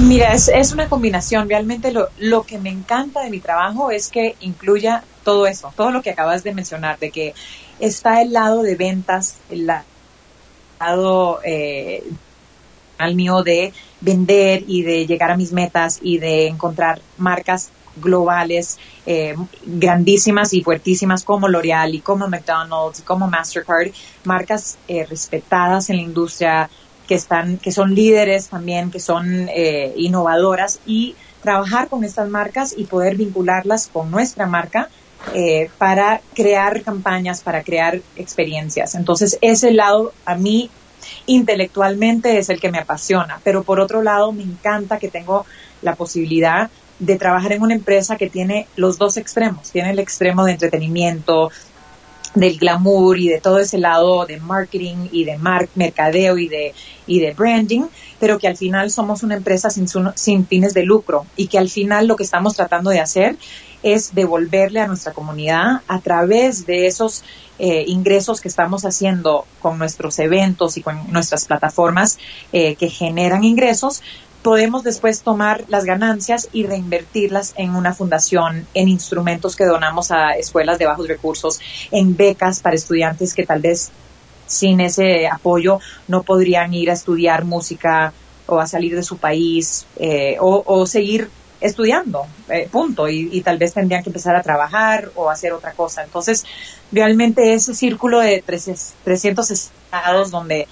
[0.00, 1.48] Mira, es, una combinación.
[1.48, 5.90] Realmente lo, lo que me encanta de mi trabajo es que incluya todo eso, todo
[5.90, 7.34] lo que acabas de mencionar, de que
[7.80, 12.02] está el lado de ventas, el lado eh,
[12.96, 18.78] al mío de vender y de llegar a mis metas y de encontrar marcas globales
[19.06, 23.90] eh, grandísimas y fuertísimas como L'Oreal y como McDonald's, como Mastercard,
[24.24, 26.70] marcas eh, respetadas en la industria,
[27.08, 32.74] que están, que son líderes también, que son eh, innovadoras y trabajar con estas marcas
[32.76, 34.88] y poder vincularlas con nuestra marca
[35.34, 38.94] eh, para crear campañas, para crear experiencias.
[38.94, 40.70] Entonces, ese lado a mí
[41.26, 45.46] intelectualmente es el que me apasiona, pero por otro lado me encanta que tengo
[45.82, 50.44] la posibilidad de trabajar en una empresa que tiene los dos extremos, tiene el extremo
[50.44, 51.50] de entretenimiento,
[52.34, 55.38] del glamour y de todo ese lado de marketing y de
[55.74, 56.74] mercadeo y de,
[57.06, 57.84] y de branding,
[58.20, 61.68] pero que al final somos una empresa sin, sin fines de lucro y que al
[61.68, 63.36] final lo que estamos tratando de hacer
[63.82, 67.24] es devolverle a nuestra comunidad a través de esos
[67.60, 72.18] eh, ingresos que estamos haciendo con nuestros eventos y con nuestras plataformas
[72.52, 74.02] eh, que generan ingresos,
[74.42, 80.32] podemos después tomar las ganancias y reinvertirlas en una fundación, en instrumentos que donamos a
[80.32, 81.60] escuelas de bajos recursos,
[81.90, 83.90] en becas para estudiantes que tal vez
[84.46, 88.12] sin ese apoyo no podrían ir a estudiar música
[88.46, 91.28] o a salir de su país eh, o, seguir
[91.60, 96.02] estudiando, eh, punto, y, tal vez tendrían que empezar a trabajar o hacer otra cosa.
[96.04, 96.46] Entonces,
[96.92, 100.66] realmente ese círculo de 300 estados donde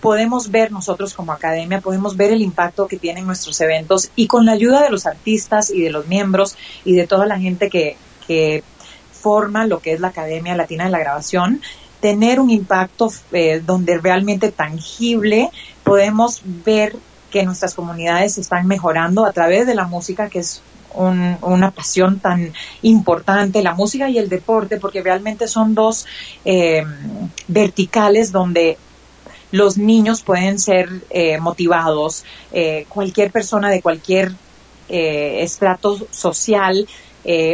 [0.00, 4.46] podemos ver nosotros como academia, podemos ver el impacto que tienen nuestros eventos y con
[4.46, 7.96] la ayuda de los artistas y de los miembros y de toda la gente que,
[8.26, 8.64] que
[9.12, 11.62] forma lo que es la Academia Latina de la Grabación,
[12.00, 15.50] tener un impacto eh, donde realmente tangible
[15.84, 16.96] podemos ver
[17.30, 20.62] que nuestras comunidades están mejorando a través de la música, que es
[20.94, 22.52] una pasión tan
[22.82, 26.04] importante, la música y el deporte, porque realmente son dos
[26.44, 26.84] eh,
[27.48, 28.76] verticales donde
[29.52, 34.32] los niños pueden ser eh, motivados, eh, cualquier persona de cualquier
[34.88, 36.88] eh, estrato social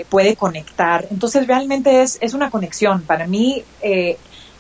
[0.09, 1.07] puede conectar.
[1.11, 3.03] Entonces realmente es, es una conexión.
[3.03, 3.65] Para mí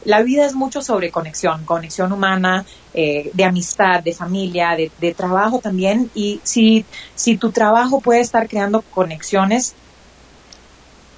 [0.04, 5.60] la vida es mucho sobre conexión, conexión humana, de amistad, de familia, de, de, trabajo
[5.60, 6.10] también.
[6.14, 6.84] Y si,
[7.14, 9.74] si tu trabajo puede estar creando conexiones,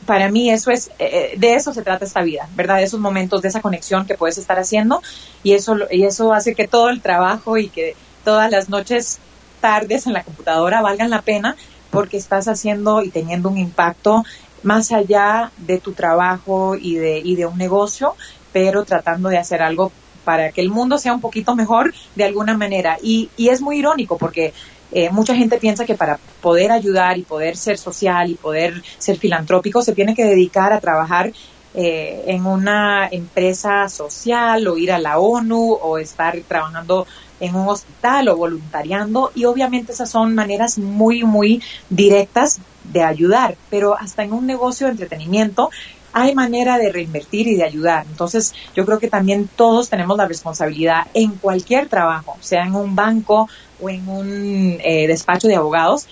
[0.07, 2.77] para mí eso es, eh, de eso se trata esta vida, ¿verdad?
[2.77, 5.03] De esos momentos, de esa conexión que puedes estar haciendo
[5.43, 7.95] y eso, y eso hace que todo el trabajo y que
[8.25, 9.19] todas las noches,
[9.61, 11.55] tardes en la computadora valgan la pena
[11.91, 14.25] porque estás haciendo y teniendo un impacto
[14.63, 18.15] más allá de tu trabajo y de, y de un negocio,
[18.53, 19.93] pero tratando de hacer algo
[20.25, 22.99] para que el mundo sea un poquito mejor de alguna manera.
[23.03, 24.53] Y, y es muy irónico porque
[24.93, 29.19] eh, mucha gente piensa que para poder ayudar y poder ser social y poder ser
[29.19, 31.33] filantrópico se tiene que dedicar a trabajar
[31.73, 37.07] eh, en una empresa social o ir a la ONU o estar trabajando
[37.39, 39.31] en un hospital o voluntariando.
[39.37, 43.57] Y obviamente esas son maneras muy muy directas de ayudar.
[43.71, 45.71] Pero hasta en un negocio de entretenimiento
[46.13, 48.07] hay manera de reinvertir y de ayudar.
[48.09, 52.95] Entonces, yo creo que también todos tenemos la responsabilidad en cualquier trabajo, sea en un
[52.95, 53.49] banco
[53.81, 56.07] o en un eh, despacho de abogados,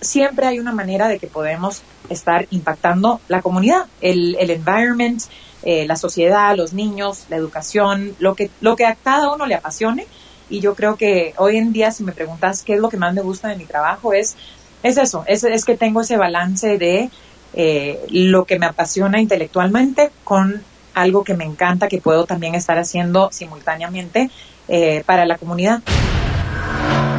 [0.00, 5.22] siempre hay una manera de que podemos estar impactando la comunidad, el, environment,
[5.62, 9.54] eh, la sociedad, los niños, la educación, lo que, lo que a cada uno le
[9.54, 10.06] apasione.
[10.48, 13.14] Y yo creo que hoy en día, si me preguntas qué es lo que más
[13.14, 14.36] me gusta de mi trabajo, es,
[14.82, 17.10] es eso, es, es que tengo ese balance de
[17.58, 22.78] eh, lo que me apasiona intelectualmente con algo que me encanta que puedo también estar
[22.78, 24.30] haciendo simultáneamente
[24.68, 25.82] eh, para la comunidad.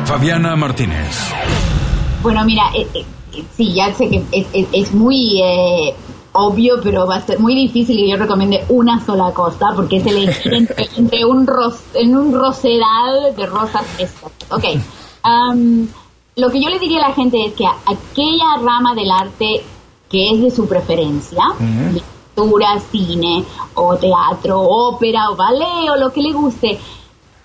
[0.06, 1.34] Fabiana Martínez.
[2.22, 3.04] Bueno, mira, eh,
[3.56, 4.24] sí, ya sé que
[4.74, 5.42] es, muy
[6.34, 10.06] obvio, pero va a ser muy difícil que yo recomiende una sola cosa, porque es
[10.06, 10.54] elegir
[10.98, 11.50] entre, un,
[11.96, 13.84] en un rosedal de rosas
[14.50, 14.66] Ok.
[16.36, 19.64] lo que yo le diría a la gente es que aquella rama del arte
[20.10, 21.44] que es de su preferencia,
[21.94, 23.44] lectura, cine
[23.74, 26.80] o teatro, ópera o ballet o lo que le guste,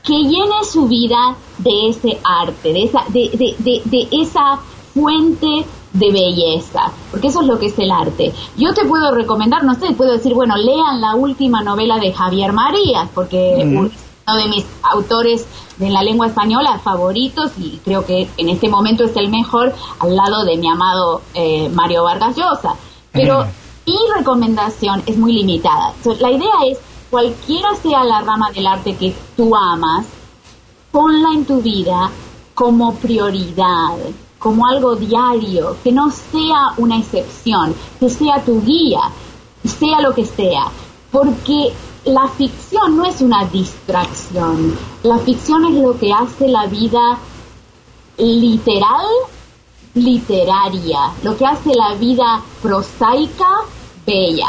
[0.03, 4.59] que llene su vida de ese arte, de esa, de, de, de, esa
[4.93, 8.33] fuente de belleza, porque eso es lo que es el arte.
[8.57, 12.53] Yo te puedo recomendar, no sé, puedo decir, bueno, lean la última novela de Javier
[12.53, 13.91] Marías, porque
[14.27, 15.47] uno de mis autores
[15.79, 20.17] de la lengua española favoritos y creo que en este momento es el mejor al
[20.17, 22.75] lado de mi amado eh, Mario Vargas Llosa.
[23.11, 23.47] Pero
[23.87, 25.93] mi recomendación es muy limitada.
[26.21, 26.79] la idea es,
[27.11, 30.07] cualquiera sea la rama del arte que tú amas,
[30.91, 32.11] ponla en tu vida
[32.55, 33.97] como prioridad,
[34.39, 39.01] como algo diario, que no sea una excepción, que sea tu guía,
[39.65, 40.65] sea lo que sea,
[41.11, 41.73] porque
[42.05, 44.77] la ficción no es una distracción.
[45.03, 47.19] La ficción es lo que hace la vida
[48.19, 49.07] literal,
[49.95, 53.49] literaria, lo que hace la vida prosaica,
[54.07, 54.49] bella.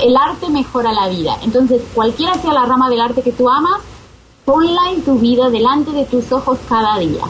[0.00, 1.38] El arte mejora la vida.
[1.42, 3.80] Entonces, cualquiera sea la rama del arte que tú amas,
[4.44, 7.24] ponla en tu vida delante de tus ojos cada día.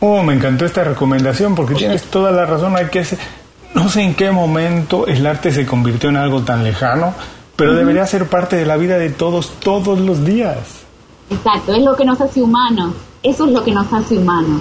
[0.00, 2.76] Oh, me encantó esta recomendación porque tienes toda la razón.
[2.76, 3.04] Hay que
[3.74, 7.12] no sé en qué momento el arte se convirtió en algo tan lejano
[7.56, 10.58] pero debería ser parte de la vida de todos todos los días.
[11.30, 12.94] exacto, es lo que nos hace humanos.
[13.22, 14.60] Eso es lo que nos hace humanos.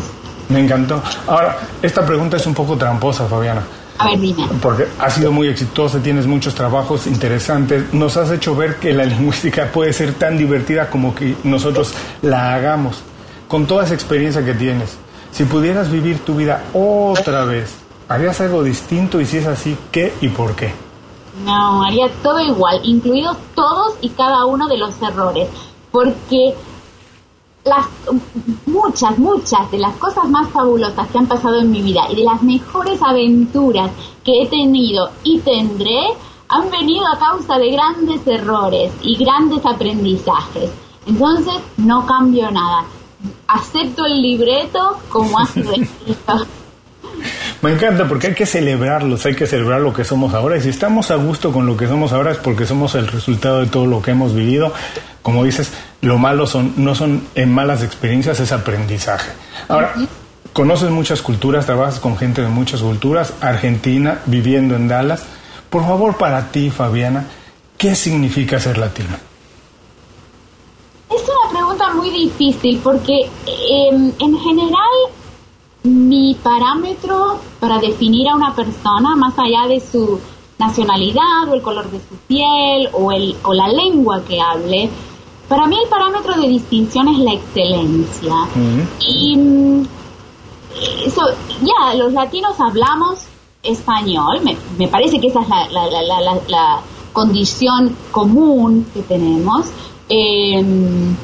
[0.50, 1.02] Me encantó.
[1.28, 3.62] Ahora, esta pregunta es un poco tramposa, Fabiana.
[3.98, 4.48] A ver, dime.
[4.62, 7.94] Porque has sido muy exitosa, tienes muchos trabajos interesantes.
[7.94, 12.56] Nos has hecho ver que la lingüística puede ser tan divertida como que nosotros la
[12.56, 13.02] hagamos.
[13.48, 14.98] Con toda esa experiencia que tienes,
[15.32, 17.72] si pudieras vivir tu vida otra vez,
[18.08, 19.20] ¿harías algo distinto?
[19.20, 20.74] Y si es así, ¿qué y por qué?
[21.46, 25.50] No, haría todo igual, incluidos todos y cada uno de los errores.
[25.92, 26.56] Porque
[27.66, 27.88] las
[28.66, 32.24] muchas, muchas de las cosas más fabulosas que han pasado en mi vida y de
[32.24, 33.92] las mejores aventuras
[34.24, 36.08] que he tenido y tendré
[36.50, 40.72] han venido a causa de grandes errores y grandes aprendizajes.
[41.06, 42.86] Entonces no cambio nada.
[43.48, 46.46] Acepto el libreto como ha sido escrito.
[47.64, 50.58] Me encanta porque hay que celebrarlos, hay que celebrar lo que somos ahora.
[50.58, 53.62] Y si estamos a gusto con lo que somos ahora es porque somos el resultado
[53.62, 54.74] de todo lo que hemos vivido.
[55.22, 59.32] Como dices, lo malo son, no son en malas experiencias, es aprendizaje.
[59.70, 59.94] Ahora,
[60.52, 65.24] conoces muchas culturas, trabajas con gente de muchas culturas, Argentina, viviendo en Dallas.
[65.70, 67.28] Por favor, para ti, Fabiana,
[67.78, 69.16] ¿qué significa ser latino?
[71.10, 75.23] Es una pregunta muy difícil porque em, en general
[75.84, 80.20] mi parámetro para definir a una persona, más allá de su
[80.58, 84.90] nacionalidad o el color de su piel o, el, o la lengua que hable,
[85.48, 88.34] para mí el parámetro de distinción es la excelencia.
[89.00, 89.86] Y mm,
[91.06, 91.22] eso,
[91.62, 93.20] ya, los latinos hablamos
[93.62, 96.82] español, me, me parece que esa es la, la, la, la
[97.12, 99.68] condición común que tenemos.
[100.10, 101.16] Em,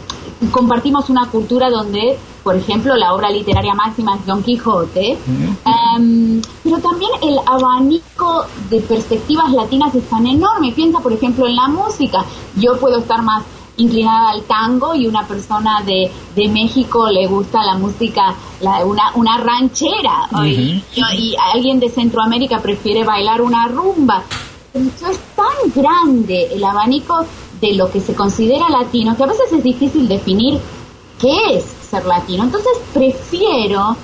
[0.52, 6.80] compartimos una cultura donde por ejemplo, la obra literaria máxima es Don Quijote, em, pero
[6.80, 10.72] también el abanico de perspectivas latinas es tan enorme.
[10.72, 12.26] Piensa, por ejemplo, en la música.
[12.56, 13.44] Yo puedo estar más
[13.78, 19.12] inclinada al tango y una persona de, de México le gusta la música, la, una,
[19.16, 24.24] una ranchera, y, y, alguien de Centroamérica prefiere bailar una rumba.
[24.74, 27.26] Eso es tan grande el abanico
[27.62, 30.60] de lo que se considera latino que a veces es difícil definir
[31.20, 32.44] qué es ser latino.
[32.44, 33.96] Entonces prefiero,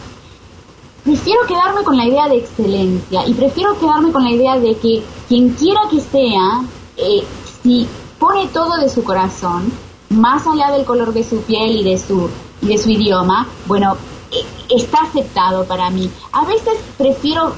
[1.03, 5.03] prefiero quedarme con la idea de excelencia y prefiero quedarme con la idea de que
[5.27, 6.63] quien quiera que sea,
[6.97, 7.23] eh,
[7.63, 7.87] si
[8.19, 9.71] pone todo de su corazón,
[10.09, 12.29] más allá del color de su piel y de su,
[12.61, 13.97] y de su idioma, bueno,
[14.31, 14.45] eh,
[14.75, 16.09] está aceptado para mí.
[16.31, 17.53] A veces prefiero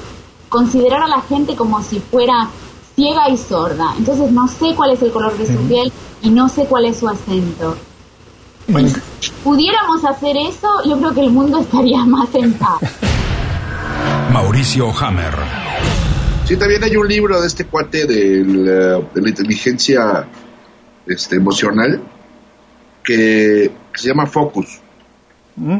[0.48, 2.48] considerar a la gente como si fuera
[2.98, 3.94] ciega y sorda.
[3.96, 5.92] Entonces no sé cuál es el color de su piel
[6.22, 7.76] y no sé cuál es su acento
[9.20, 12.80] si pudiéramos hacer eso, yo creo que el mundo estaría más en paz.
[14.32, 15.34] Mauricio Hammer.
[16.44, 20.26] Sí, también hay un libro de este cuate de la inteligencia
[21.06, 22.00] este, emocional
[23.02, 24.80] que, se llama Focus,
[25.56, 25.78] ¿Mm?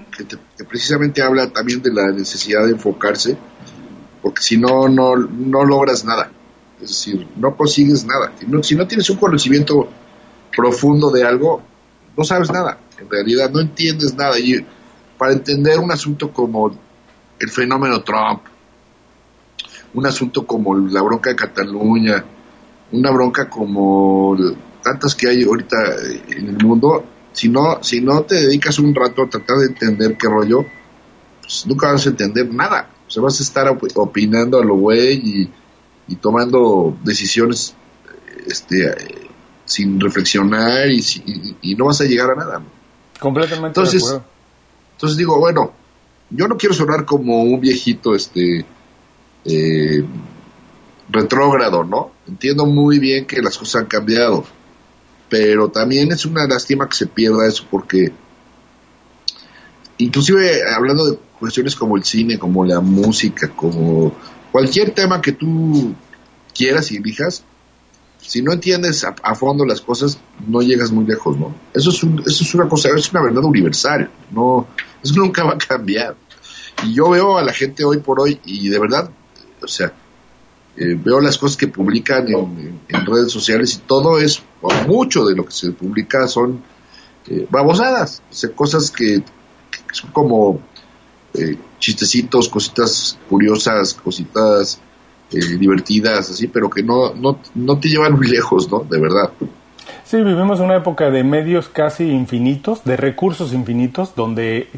[0.57, 3.37] que, precisamente habla también de la necesidad de enfocarse,
[4.21, 6.31] porque si no, no, no logras nada.
[6.81, 8.33] Es decir, no consigues nada.
[8.63, 9.89] si no tienes un conocimiento
[10.57, 11.63] profundo de algo,
[12.17, 14.39] no sabes nada, en realidad no entiendes nada.
[14.39, 14.65] Y
[15.17, 16.71] para entender un asunto como
[17.39, 18.43] el fenómeno Trump,
[19.95, 22.25] un asunto como la bronca de Cataluña,
[22.93, 24.37] una bronca como
[24.83, 25.77] tantas que hay ahorita
[26.29, 30.17] en el mundo, si no, si no te dedicas un rato a tratar de entender
[30.17, 30.65] qué rollo,
[31.41, 32.91] pues nunca vas a entender nada.
[33.07, 35.51] O sea, vas a estar opinando a lo güey y,
[36.09, 37.75] y tomando decisiones
[38.47, 39.29] este,
[39.65, 41.05] sin reflexionar y,
[41.63, 42.63] y, no vas a llegar a nada.
[43.21, 44.19] Completamente entonces,
[44.93, 45.73] Entonces digo, bueno,
[46.31, 48.65] yo no quiero sonar como un viejito este
[49.45, 50.05] eh,
[51.11, 52.13] retrógrado, ¿no?
[52.27, 54.45] Entiendo muy bien que las cosas han cambiado,
[55.29, 58.13] pero también es una lástima que se pierda eso porque
[59.99, 64.15] inclusive hablando de cuestiones como el cine, como la música, como
[64.53, 65.95] cualquier tema que tú
[66.55, 67.45] quieras y elijas,
[68.21, 71.55] si no entiendes a, fondo las cosas, no llegas muy lejos, ¿no?
[71.73, 74.67] Eso es, eso es una cosa, es una verdad universal, no,
[75.03, 76.17] eso nunca va a cambiar.
[76.85, 79.11] Y yo veo a la gente hoy por hoy y de verdad,
[79.63, 79.93] o sea,
[80.77, 85.35] eh, veo las cosas que publican en, redes sociales y todo es, o mucho de
[85.35, 86.63] lo que se publica son
[87.27, 89.23] eh, babosadas, o sea, cosas que,
[89.93, 90.61] son como
[91.35, 94.81] eh, chistecitos, cositas curiosas, cositas
[95.31, 98.81] eh, divertidas, así, pero que no, no, no te llevan muy lejos, ¿no?
[98.81, 99.31] De verdad.
[100.05, 104.69] Sí, vivimos una época de medios casi infinitos, de recursos infinitos, donde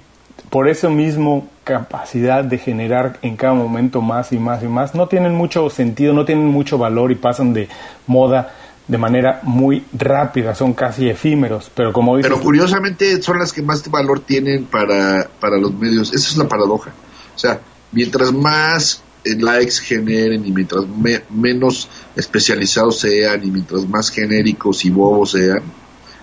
[0.51, 5.07] por eso mismo capacidad de generar en cada momento más y más y más, no
[5.07, 7.69] tienen mucho sentido, no tienen mucho valor y pasan de
[8.09, 8.53] moda
[8.91, 12.29] de manera muy rápida, son casi efímeros, pero como dices...
[12.29, 16.49] Pero curiosamente son las que más valor tienen para, para los medios, esa es la
[16.49, 16.93] paradoja.
[17.37, 17.61] O sea,
[17.93, 20.85] mientras más eh, likes generen y mientras
[21.31, 25.63] menos especializados sean y mientras más genéricos y bobos sean,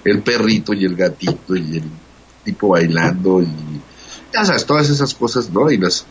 [0.03, 1.83] el perrito y el gatito y el
[2.43, 3.47] tipo bailando y
[4.33, 5.71] ya sabes, todas esas cosas, ¿no?
[5.71, 6.01] Y las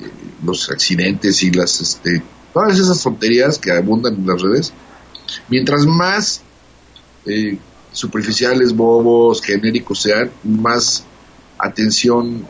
[0.00, 0.10] eh,
[0.44, 4.72] los accidentes y las este todas esas tonterías que abundan en las redes,
[5.48, 6.42] mientras más
[7.26, 7.58] eh,
[7.92, 11.04] superficiales, bobos, genéricos sean, más
[11.58, 12.46] atención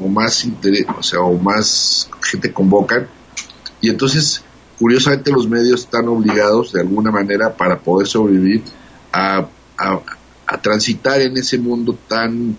[0.00, 3.08] o más interés, o sea, o más gente convocan
[3.80, 4.42] y entonces
[4.78, 8.62] curiosamente los medios están obligados de alguna manera para poder sobrevivir
[9.12, 9.46] a,
[9.76, 12.56] a, transitar en ese mundo tan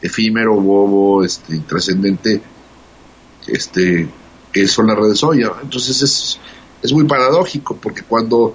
[0.00, 2.40] efímero, bobo, este, trascendente,
[3.46, 4.08] este,
[4.52, 5.44] que son las redes hoy.
[5.62, 6.40] Entonces es,
[6.82, 8.54] es muy paradójico porque cuando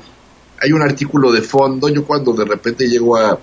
[0.61, 3.37] hay un artículo de fondo, yo cuando de repente llego a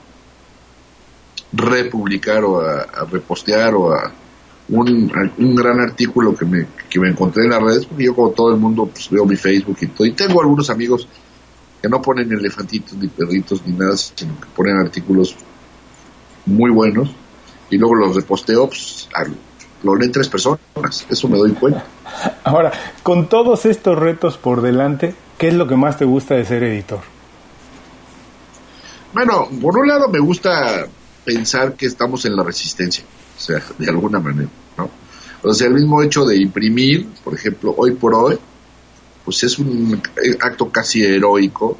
[1.53, 4.13] republicar o a, repostear o a
[4.69, 8.31] un, un, gran artículo que me, que me encontré en las redes, porque yo como
[8.31, 11.09] todo el mundo pues, veo mi Facebook y todo, y tengo algunos amigos
[11.83, 15.35] que no ponen elefantitos ni perritos ni nada, sino que ponen artículos
[16.47, 17.11] muy buenos
[17.69, 19.09] y luego los reposteo, pues,
[19.83, 20.61] lo leen tres personas,
[21.09, 21.85] eso me doy cuenta.
[22.45, 22.73] Ahora,
[23.03, 26.63] con todos estos retos por delante, ¿qué es lo que más te gusta de ser
[26.63, 27.01] editor?
[29.13, 30.87] Bueno, por un lado me gusta
[31.25, 33.05] pensar que estamos en la resistencia,
[33.37, 34.91] o sea, de alguna manera, ¿no?
[35.43, 38.39] O sea, el mismo hecho de imprimir, por ejemplo, hoy por hoy,
[39.25, 40.01] pues es un
[40.41, 41.77] acto casi heroico,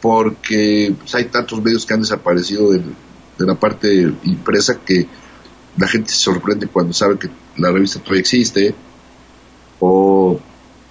[0.00, 2.82] porque pues, hay tantos medios que han desaparecido de,
[3.38, 5.08] la parte impresa que
[5.76, 8.74] la gente se sorprende cuando sabe que la revista todavía existe,
[9.80, 10.38] o,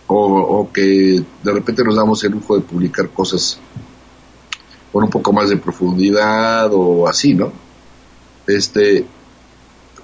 [0.08, 3.60] o, que de repente nos damos el lujo de publicar cosas
[4.92, 7.52] con un poco más de profundidad o así, ¿no?
[8.46, 9.06] Este,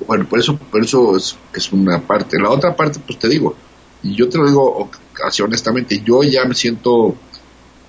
[0.08, 2.40] bueno, por eso, por eso es, es una parte.
[2.40, 3.56] La otra parte, pues te digo,
[4.02, 4.90] y yo te lo digo
[5.26, 7.16] así honestamente, yo ya me siento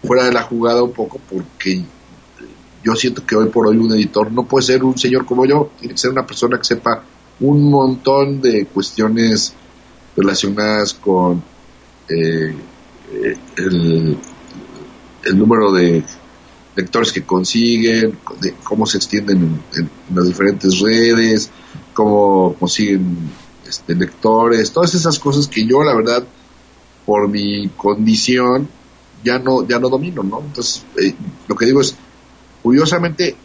[0.02, 1.82] fuera de la jugada un poco porque
[2.82, 5.70] yo siento que hoy por hoy un editor no puede ser un señor como yo,
[5.78, 7.02] tiene que ser una persona que sepa
[7.40, 9.54] un montón de cuestiones
[10.16, 11.42] relacionadas con
[12.08, 12.54] eh,
[13.56, 14.18] el,
[15.34, 16.02] número de
[16.76, 18.18] lectores que consiguen,
[18.62, 21.50] cómo se extienden en, las diferentes redes,
[21.94, 23.30] cómo consiguen
[23.66, 26.24] este, lectores, todas esas cosas que yo la verdad
[27.06, 28.68] por mi condición
[29.22, 30.40] ya no ya no domino, ¿no?
[30.40, 31.14] Entonces eh,
[31.46, 31.96] lo que digo es
[32.62, 33.36] curiosamente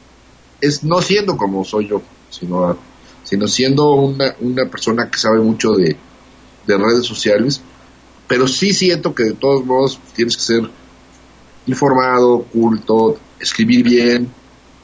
[0.61, 2.77] es no siendo como soy yo, sino
[3.25, 5.97] sino siendo una, una persona que sabe mucho de,
[6.67, 7.59] de redes sociales,
[8.27, 10.69] pero sí siento que de todos modos tienes que ser
[11.65, 14.31] informado, culto, escribir bien,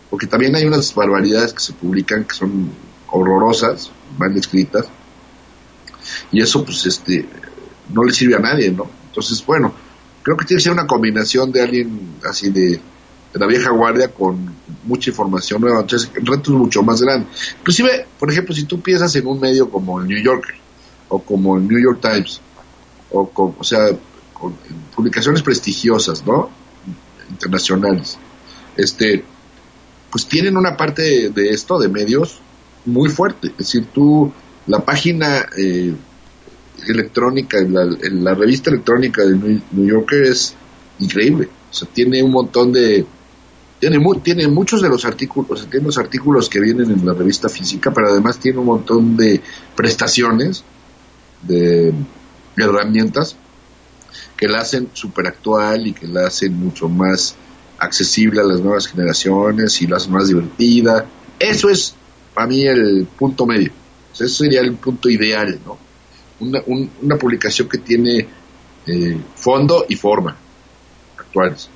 [0.09, 2.71] porque también hay unas barbaridades que se publican que son
[3.11, 4.87] horrorosas, mal escritas,
[6.31, 7.25] y eso pues este
[7.93, 8.89] no le sirve a nadie, ¿no?
[9.07, 9.73] Entonces, bueno,
[10.23, 12.81] creo que tiene que ser una combinación de alguien así de,
[13.33, 17.27] la vieja guardia con mucha información nueva, entonces el reto es mucho más grande.
[17.59, 20.55] Inclusive, por ejemplo, si tú piensas en un medio como el New Yorker,
[21.09, 22.41] o como el New York Times,
[23.11, 23.87] o, con, o sea,
[24.33, 24.55] con
[24.95, 26.49] publicaciones prestigiosas, ¿no?
[27.29, 28.17] Internacionales.
[28.75, 29.23] Este,
[30.09, 32.39] pues tienen una parte de, esto, de medios,
[32.85, 33.47] muy fuerte.
[33.47, 34.31] Es decir, tú,
[34.67, 35.93] la página eh,
[36.87, 39.35] electrónica, en la, revista electrónica de
[39.71, 40.55] New Yorker es
[40.99, 41.49] increíble.
[41.69, 43.05] O sea, tiene un montón de...
[43.81, 47.15] Tiene, tiene muchos de los artículos, o sea, tiene los artículos que vienen en la
[47.15, 49.41] revista física, pero además tiene un montón de
[49.75, 50.63] prestaciones
[51.41, 51.91] de,
[52.57, 53.35] herramientas
[54.37, 57.35] que la hacen súper actual y que la hacen mucho más
[57.79, 61.07] accesible a las nuevas generaciones y la hacen más divertida.
[61.39, 61.95] Eso es
[62.35, 63.71] para mí el punto medio.
[64.13, 65.79] ese sería el punto ideal, ¿no?
[66.39, 66.61] Una,
[67.01, 68.27] una publicación que tiene
[68.85, 70.37] eh, fondo y forma
[71.17, 71.67] actuales.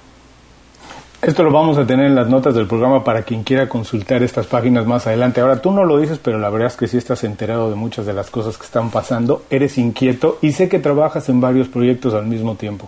[1.25, 4.45] Esto lo vamos a tener en las notas del programa para quien quiera consultar estas
[4.45, 5.41] páginas más adelante.
[5.41, 8.05] Ahora, tú no lo dices, pero la verdad es que sí estás enterado de muchas
[8.05, 9.41] de las cosas que están pasando.
[9.49, 12.87] Eres inquieto y sé que trabajas en varios proyectos al mismo tiempo.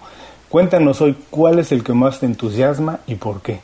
[0.50, 3.60] Cuéntanos hoy cuál es el que más te entusiasma y por qué.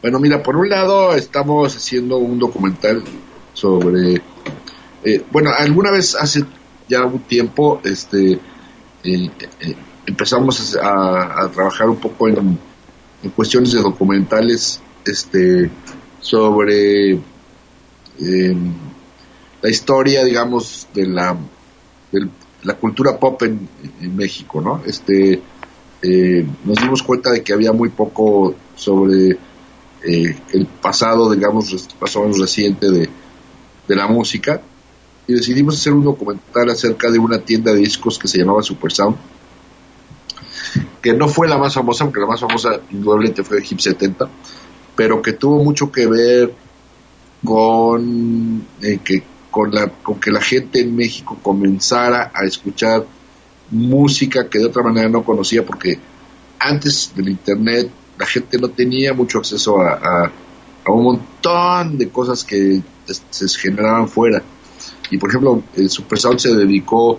[0.00, 3.04] Bueno, mira, por un lado estamos haciendo un documental
[3.52, 4.22] sobre,
[5.04, 6.46] eh, bueno, alguna vez hace
[6.88, 8.40] ya un tiempo, este, eh,
[9.04, 9.76] eh,
[10.06, 12.58] empezamos a trabajar un poco en
[13.24, 15.70] en cuestiones de documentales este
[16.20, 17.10] sobre
[18.20, 18.72] em,
[19.60, 21.36] la historia digamos de la
[22.12, 22.28] de
[22.62, 23.68] la cultura pop en,
[24.14, 25.42] México no este
[26.02, 29.38] eh, nos dimos cuenta de que había muy poco sobre
[30.06, 33.08] eh, el pasado, digamos, pasado reciente de,
[33.88, 34.60] de la música
[35.26, 38.92] y decidimos hacer un documental acerca de una tienda de discos que se llamaba Super
[38.92, 39.16] Sound,
[41.00, 44.28] que no fue la más famosa, porque la más famosa indudablemente fue Hip 70,
[44.96, 46.54] pero que tuvo mucho que ver
[47.44, 53.06] con eh, que con la con que la gente en México comenzara a escuchar
[53.70, 55.98] música que de otra manera no conocía porque
[56.58, 60.30] antes del internet la gente no tenía mucho acceso a,
[60.84, 64.42] a, un montón de cosas que se generaban fuera.
[65.10, 67.18] Y por ejemplo el Super Sound se dedicó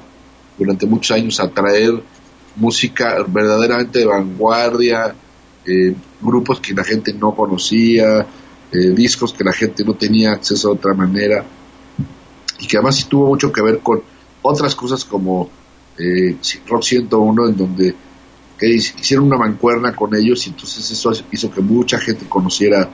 [0.58, 2.02] durante muchos años a traer
[2.56, 5.16] música verdaderamente de vanguardia
[5.66, 8.26] eh, grupos que la gente no conocía
[8.72, 11.46] eh, discos que la gente no tenía acceso de otra manera
[12.60, 14.02] y que además tuvo mucho que ver con
[14.42, 15.50] otras cosas como
[15.98, 16.38] eh,
[16.68, 17.96] Rock 101 en donde
[18.62, 22.90] hicieron una mancuerna con ellos y entonces eso hizo que mucha gente conociera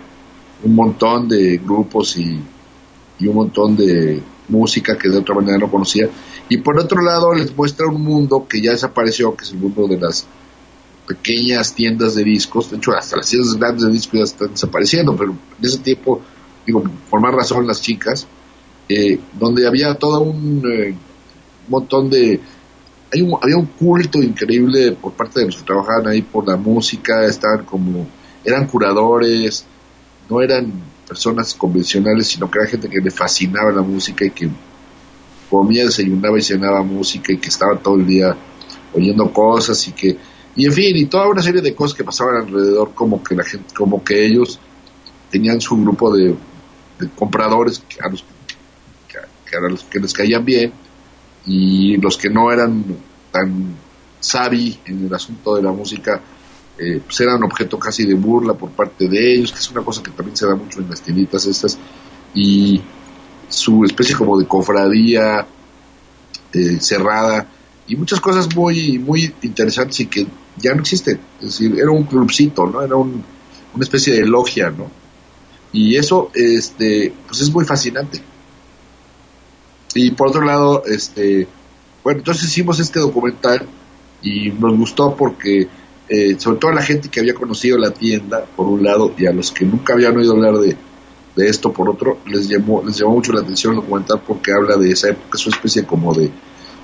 [0.64, 6.10] un montón de grupos y un montón de música que de otra manera no conocía.
[6.50, 9.88] Y por otro lado les muestra un mundo que ya desapareció que es el mundo
[9.88, 10.28] de las
[11.08, 15.16] pequeñas tiendas de discos, de hecho hasta las tiendas grandes de discos ya están desapareciendo,
[15.16, 16.22] pero en ese tiempo,
[16.66, 18.28] digo, por más razón las chicas,
[18.88, 20.96] eh, donde había todo un eh,
[21.68, 22.40] montón de...
[23.14, 26.56] Hay un, había un culto increíble por parte de los que trabajaban ahí por la
[26.56, 28.08] música, estaban como,
[28.46, 29.66] eran curadores,
[30.30, 30.72] no eran
[31.12, 34.50] personas convencionales, sino que era gente que le fascinaba la música y que
[35.50, 38.34] comía, desayunaba y cenaba música y que estaba todo el día
[38.94, 40.18] oyendo cosas y que
[40.56, 43.44] y en fin, y toda una serie de cosas que pasaban alrededor, como que la
[43.44, 44.58] gente, como que ellos
[45.30, 46.34] tenían su grupo de,
[47.18, 48.24] compradores a los
[49.10, 50.72] que, a los que les caían bien
[51.46, 52.86] y los que no eran
[53.34, 53.76] tan
[54.22, 56.22] sabi en el asunto de la música
[56.82, 60.02] eh, pues eran objeto casi de burla por parte de ellos que es una cosa
[60.02, 61.78] que también se da mucho en las tienditas estas
[62.34, 62.82] y
[63.48, 65.46] su especie como de cofradía
[66.54, 67.48] eh, cerrada
[67.88, 70.28] y muchas cosas muy muy interesantes y que
[70.58, 71.20] ya no existe.
[71.40, 72.82] Es decir, era un clubcito, ¿no?
[72.82, 73.24] Era un,
[73.74, 74.90] una especie de logia, ¿no?
[75.74, 78.22] Y eso, este, pues es muy fascinante.
[79.94, 81.48] Y por otro lado, este,
[82.04, 83.68] bueno, entonces hicimos este documental
[84.22, 85.68] y nos gustó porque,
[86.10, 89.26] eh, sobre todo a la gente que había conocido la tienda, por un lado, y
[89.26, 90.76] a los que nunca habían oído hablar de,
[91.36, 94.76] de esto, por otro, les llamó, les llamó mucho la atención el documental porque habla
[94.78, 96.32] de esa época, es una especie como de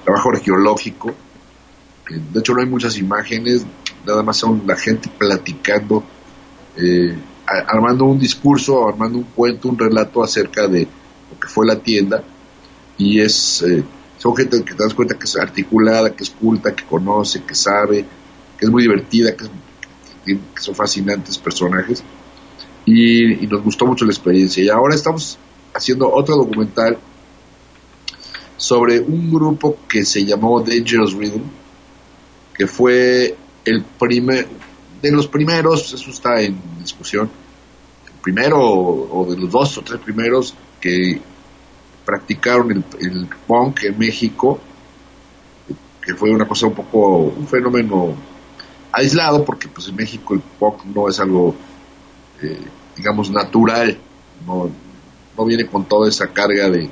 [0.04, 1.14] trabajo arqueológico.
[2.10, 3.66] De hecho no hay muchas imágenes,
[4.06, 6.04] nada más son la gente platicando,
[6.78, 10.88] eh, armando un discurso, armando un cuento, un relato acerca de
[11.30, 12.24] lo que fue la tienda.
[12.98, 13.84] Y es eh,
[14.18, 17.54] son gente que te das cuenta que es articulada, que es culta, que conoce, que
[17.54, 18.06] sabe,
[18.58, 19.46] que es muy divertida, que,
[20.60, 22.04] son fascinantes personajes.
[22.86, 24.64] Y, nos gustó mucho la experiencia.
[24.64, 25.38] Y ahora estamos
[25.74, 26.98] haciendo otro documental
[28.58, 31.44] sobre un grupo que se llamó Dangerous Rhythm
[32.58, 34.48] que fue el primer,
[35.02, 37.30] de los primeros, eso está en discusión,
[38.08, 41.22] el primero o de los dos o tres primeros que
[42.04, 44.60] practicaron el punk en México,
[46.02, 48.16] que fue una cosa un poco, un fenómeno
[48.98, 51.56] aislado, porque pues en México el punk no es algo,
[52.42, 52.60] eh,
[52.96, 53.98] digamos, natural,
[54.46, 54.70] no,
[55.38, 56.90] no viene con toda esa carga de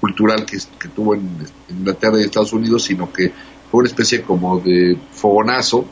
[0.00, 1.20] cultural que, tuvo en,
[1.68, 3.32] en Inglaterra y Estados Unidos, sino que
[3.72, 5.84] una especie como de fogonazo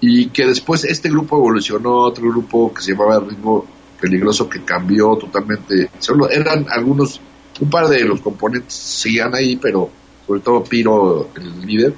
[0.00, 3.64] y que después este grupo evolucionó otro grupo que se llamaba Ritmo
[4.00, 7.20] Peligroso que cambió totalmente, solo eran algunos,
[7.60, 9.90] un par de los componentes seguían ahí, pero
[10.26, 11.94] sobre todo Piro, el líder,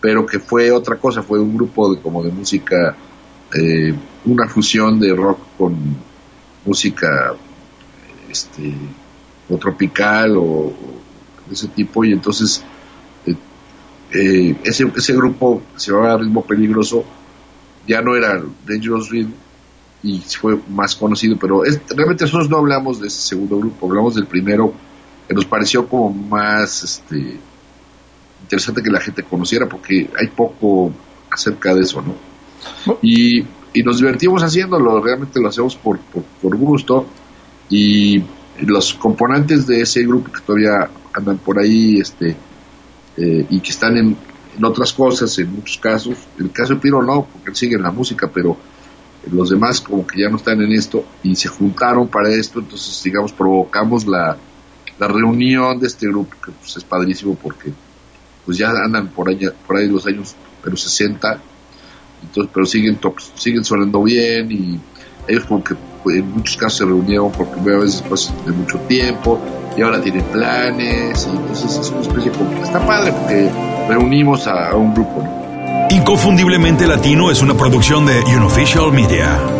[0.00, 2.96] pero que fue otra cosa, fue un grupo de, como de música,
[3.54, 3.94] eh,
[4.24, 5.76] una fusión de rock con
[6.64, 7.34] música
[8.30, 8.74] este,
[9.48, 10.74] o tropical o, o
[11.50, 12.64] ese tipo, y entonces
[14.12, 17.04] eh, ese, ese grupo se llamaba Ritmo Peligroso,
[17.86, 19.32] ya no era Dangerous Rhythm
[20.02, 24.26] y fue más conocido, pero realmente nosotros no hablamos de ese segundo grupo, hablamos del
[24.26, 24.72] primero
[25.28, 27.38] que nos pareció como más este,
[28.50, 30.92] interesante que la gente conociera porque hay poco
[31.30, 32.16] acerca de eso, ¿no?
[33.00, 37.06] Y, y nos divertimos haciéndolo, realmente lo hacemos por, por, por gusto
[37.68, 38.24] y
[38.58, 42.36] los componentes de ese grupo que todavía andan por ahí, este,
[43.16, 44.16] eh, y que están en,
[44.62, 46.18] otras cosas en muchos casos.
[46.36, 48.56] En el caso de Piro no, porque él sigue en la música, pero
[49.30, 53.00] los demás como que ya no están en esto y se juntaron para esto, entonces
[53.02, 54.36] digamos provocamos la,
[54.98, 57.72] la reunión de este grupo que pues, es padrísimo porque
[58.50, 61.38] pues ya andan por ahí, por ahí los años pero 60.
[62.20, 62.98] Entonces, pero siguen,
[63.36, 64.80] siguen sonando bien y
[65.28, 68.76] ellos como que pues, en muchos casos se reunieron por primera vez después de mucho
[68.88, 69.40] tiempo
[69.76, 73.48] y ahora tienen planes y entonces es una especie como está padre porque
[73.88, 75.86] reunimos a, un grupo.
[75.90, 79.59] Inconfundiblemente Latino es una producción de Unofficial Media.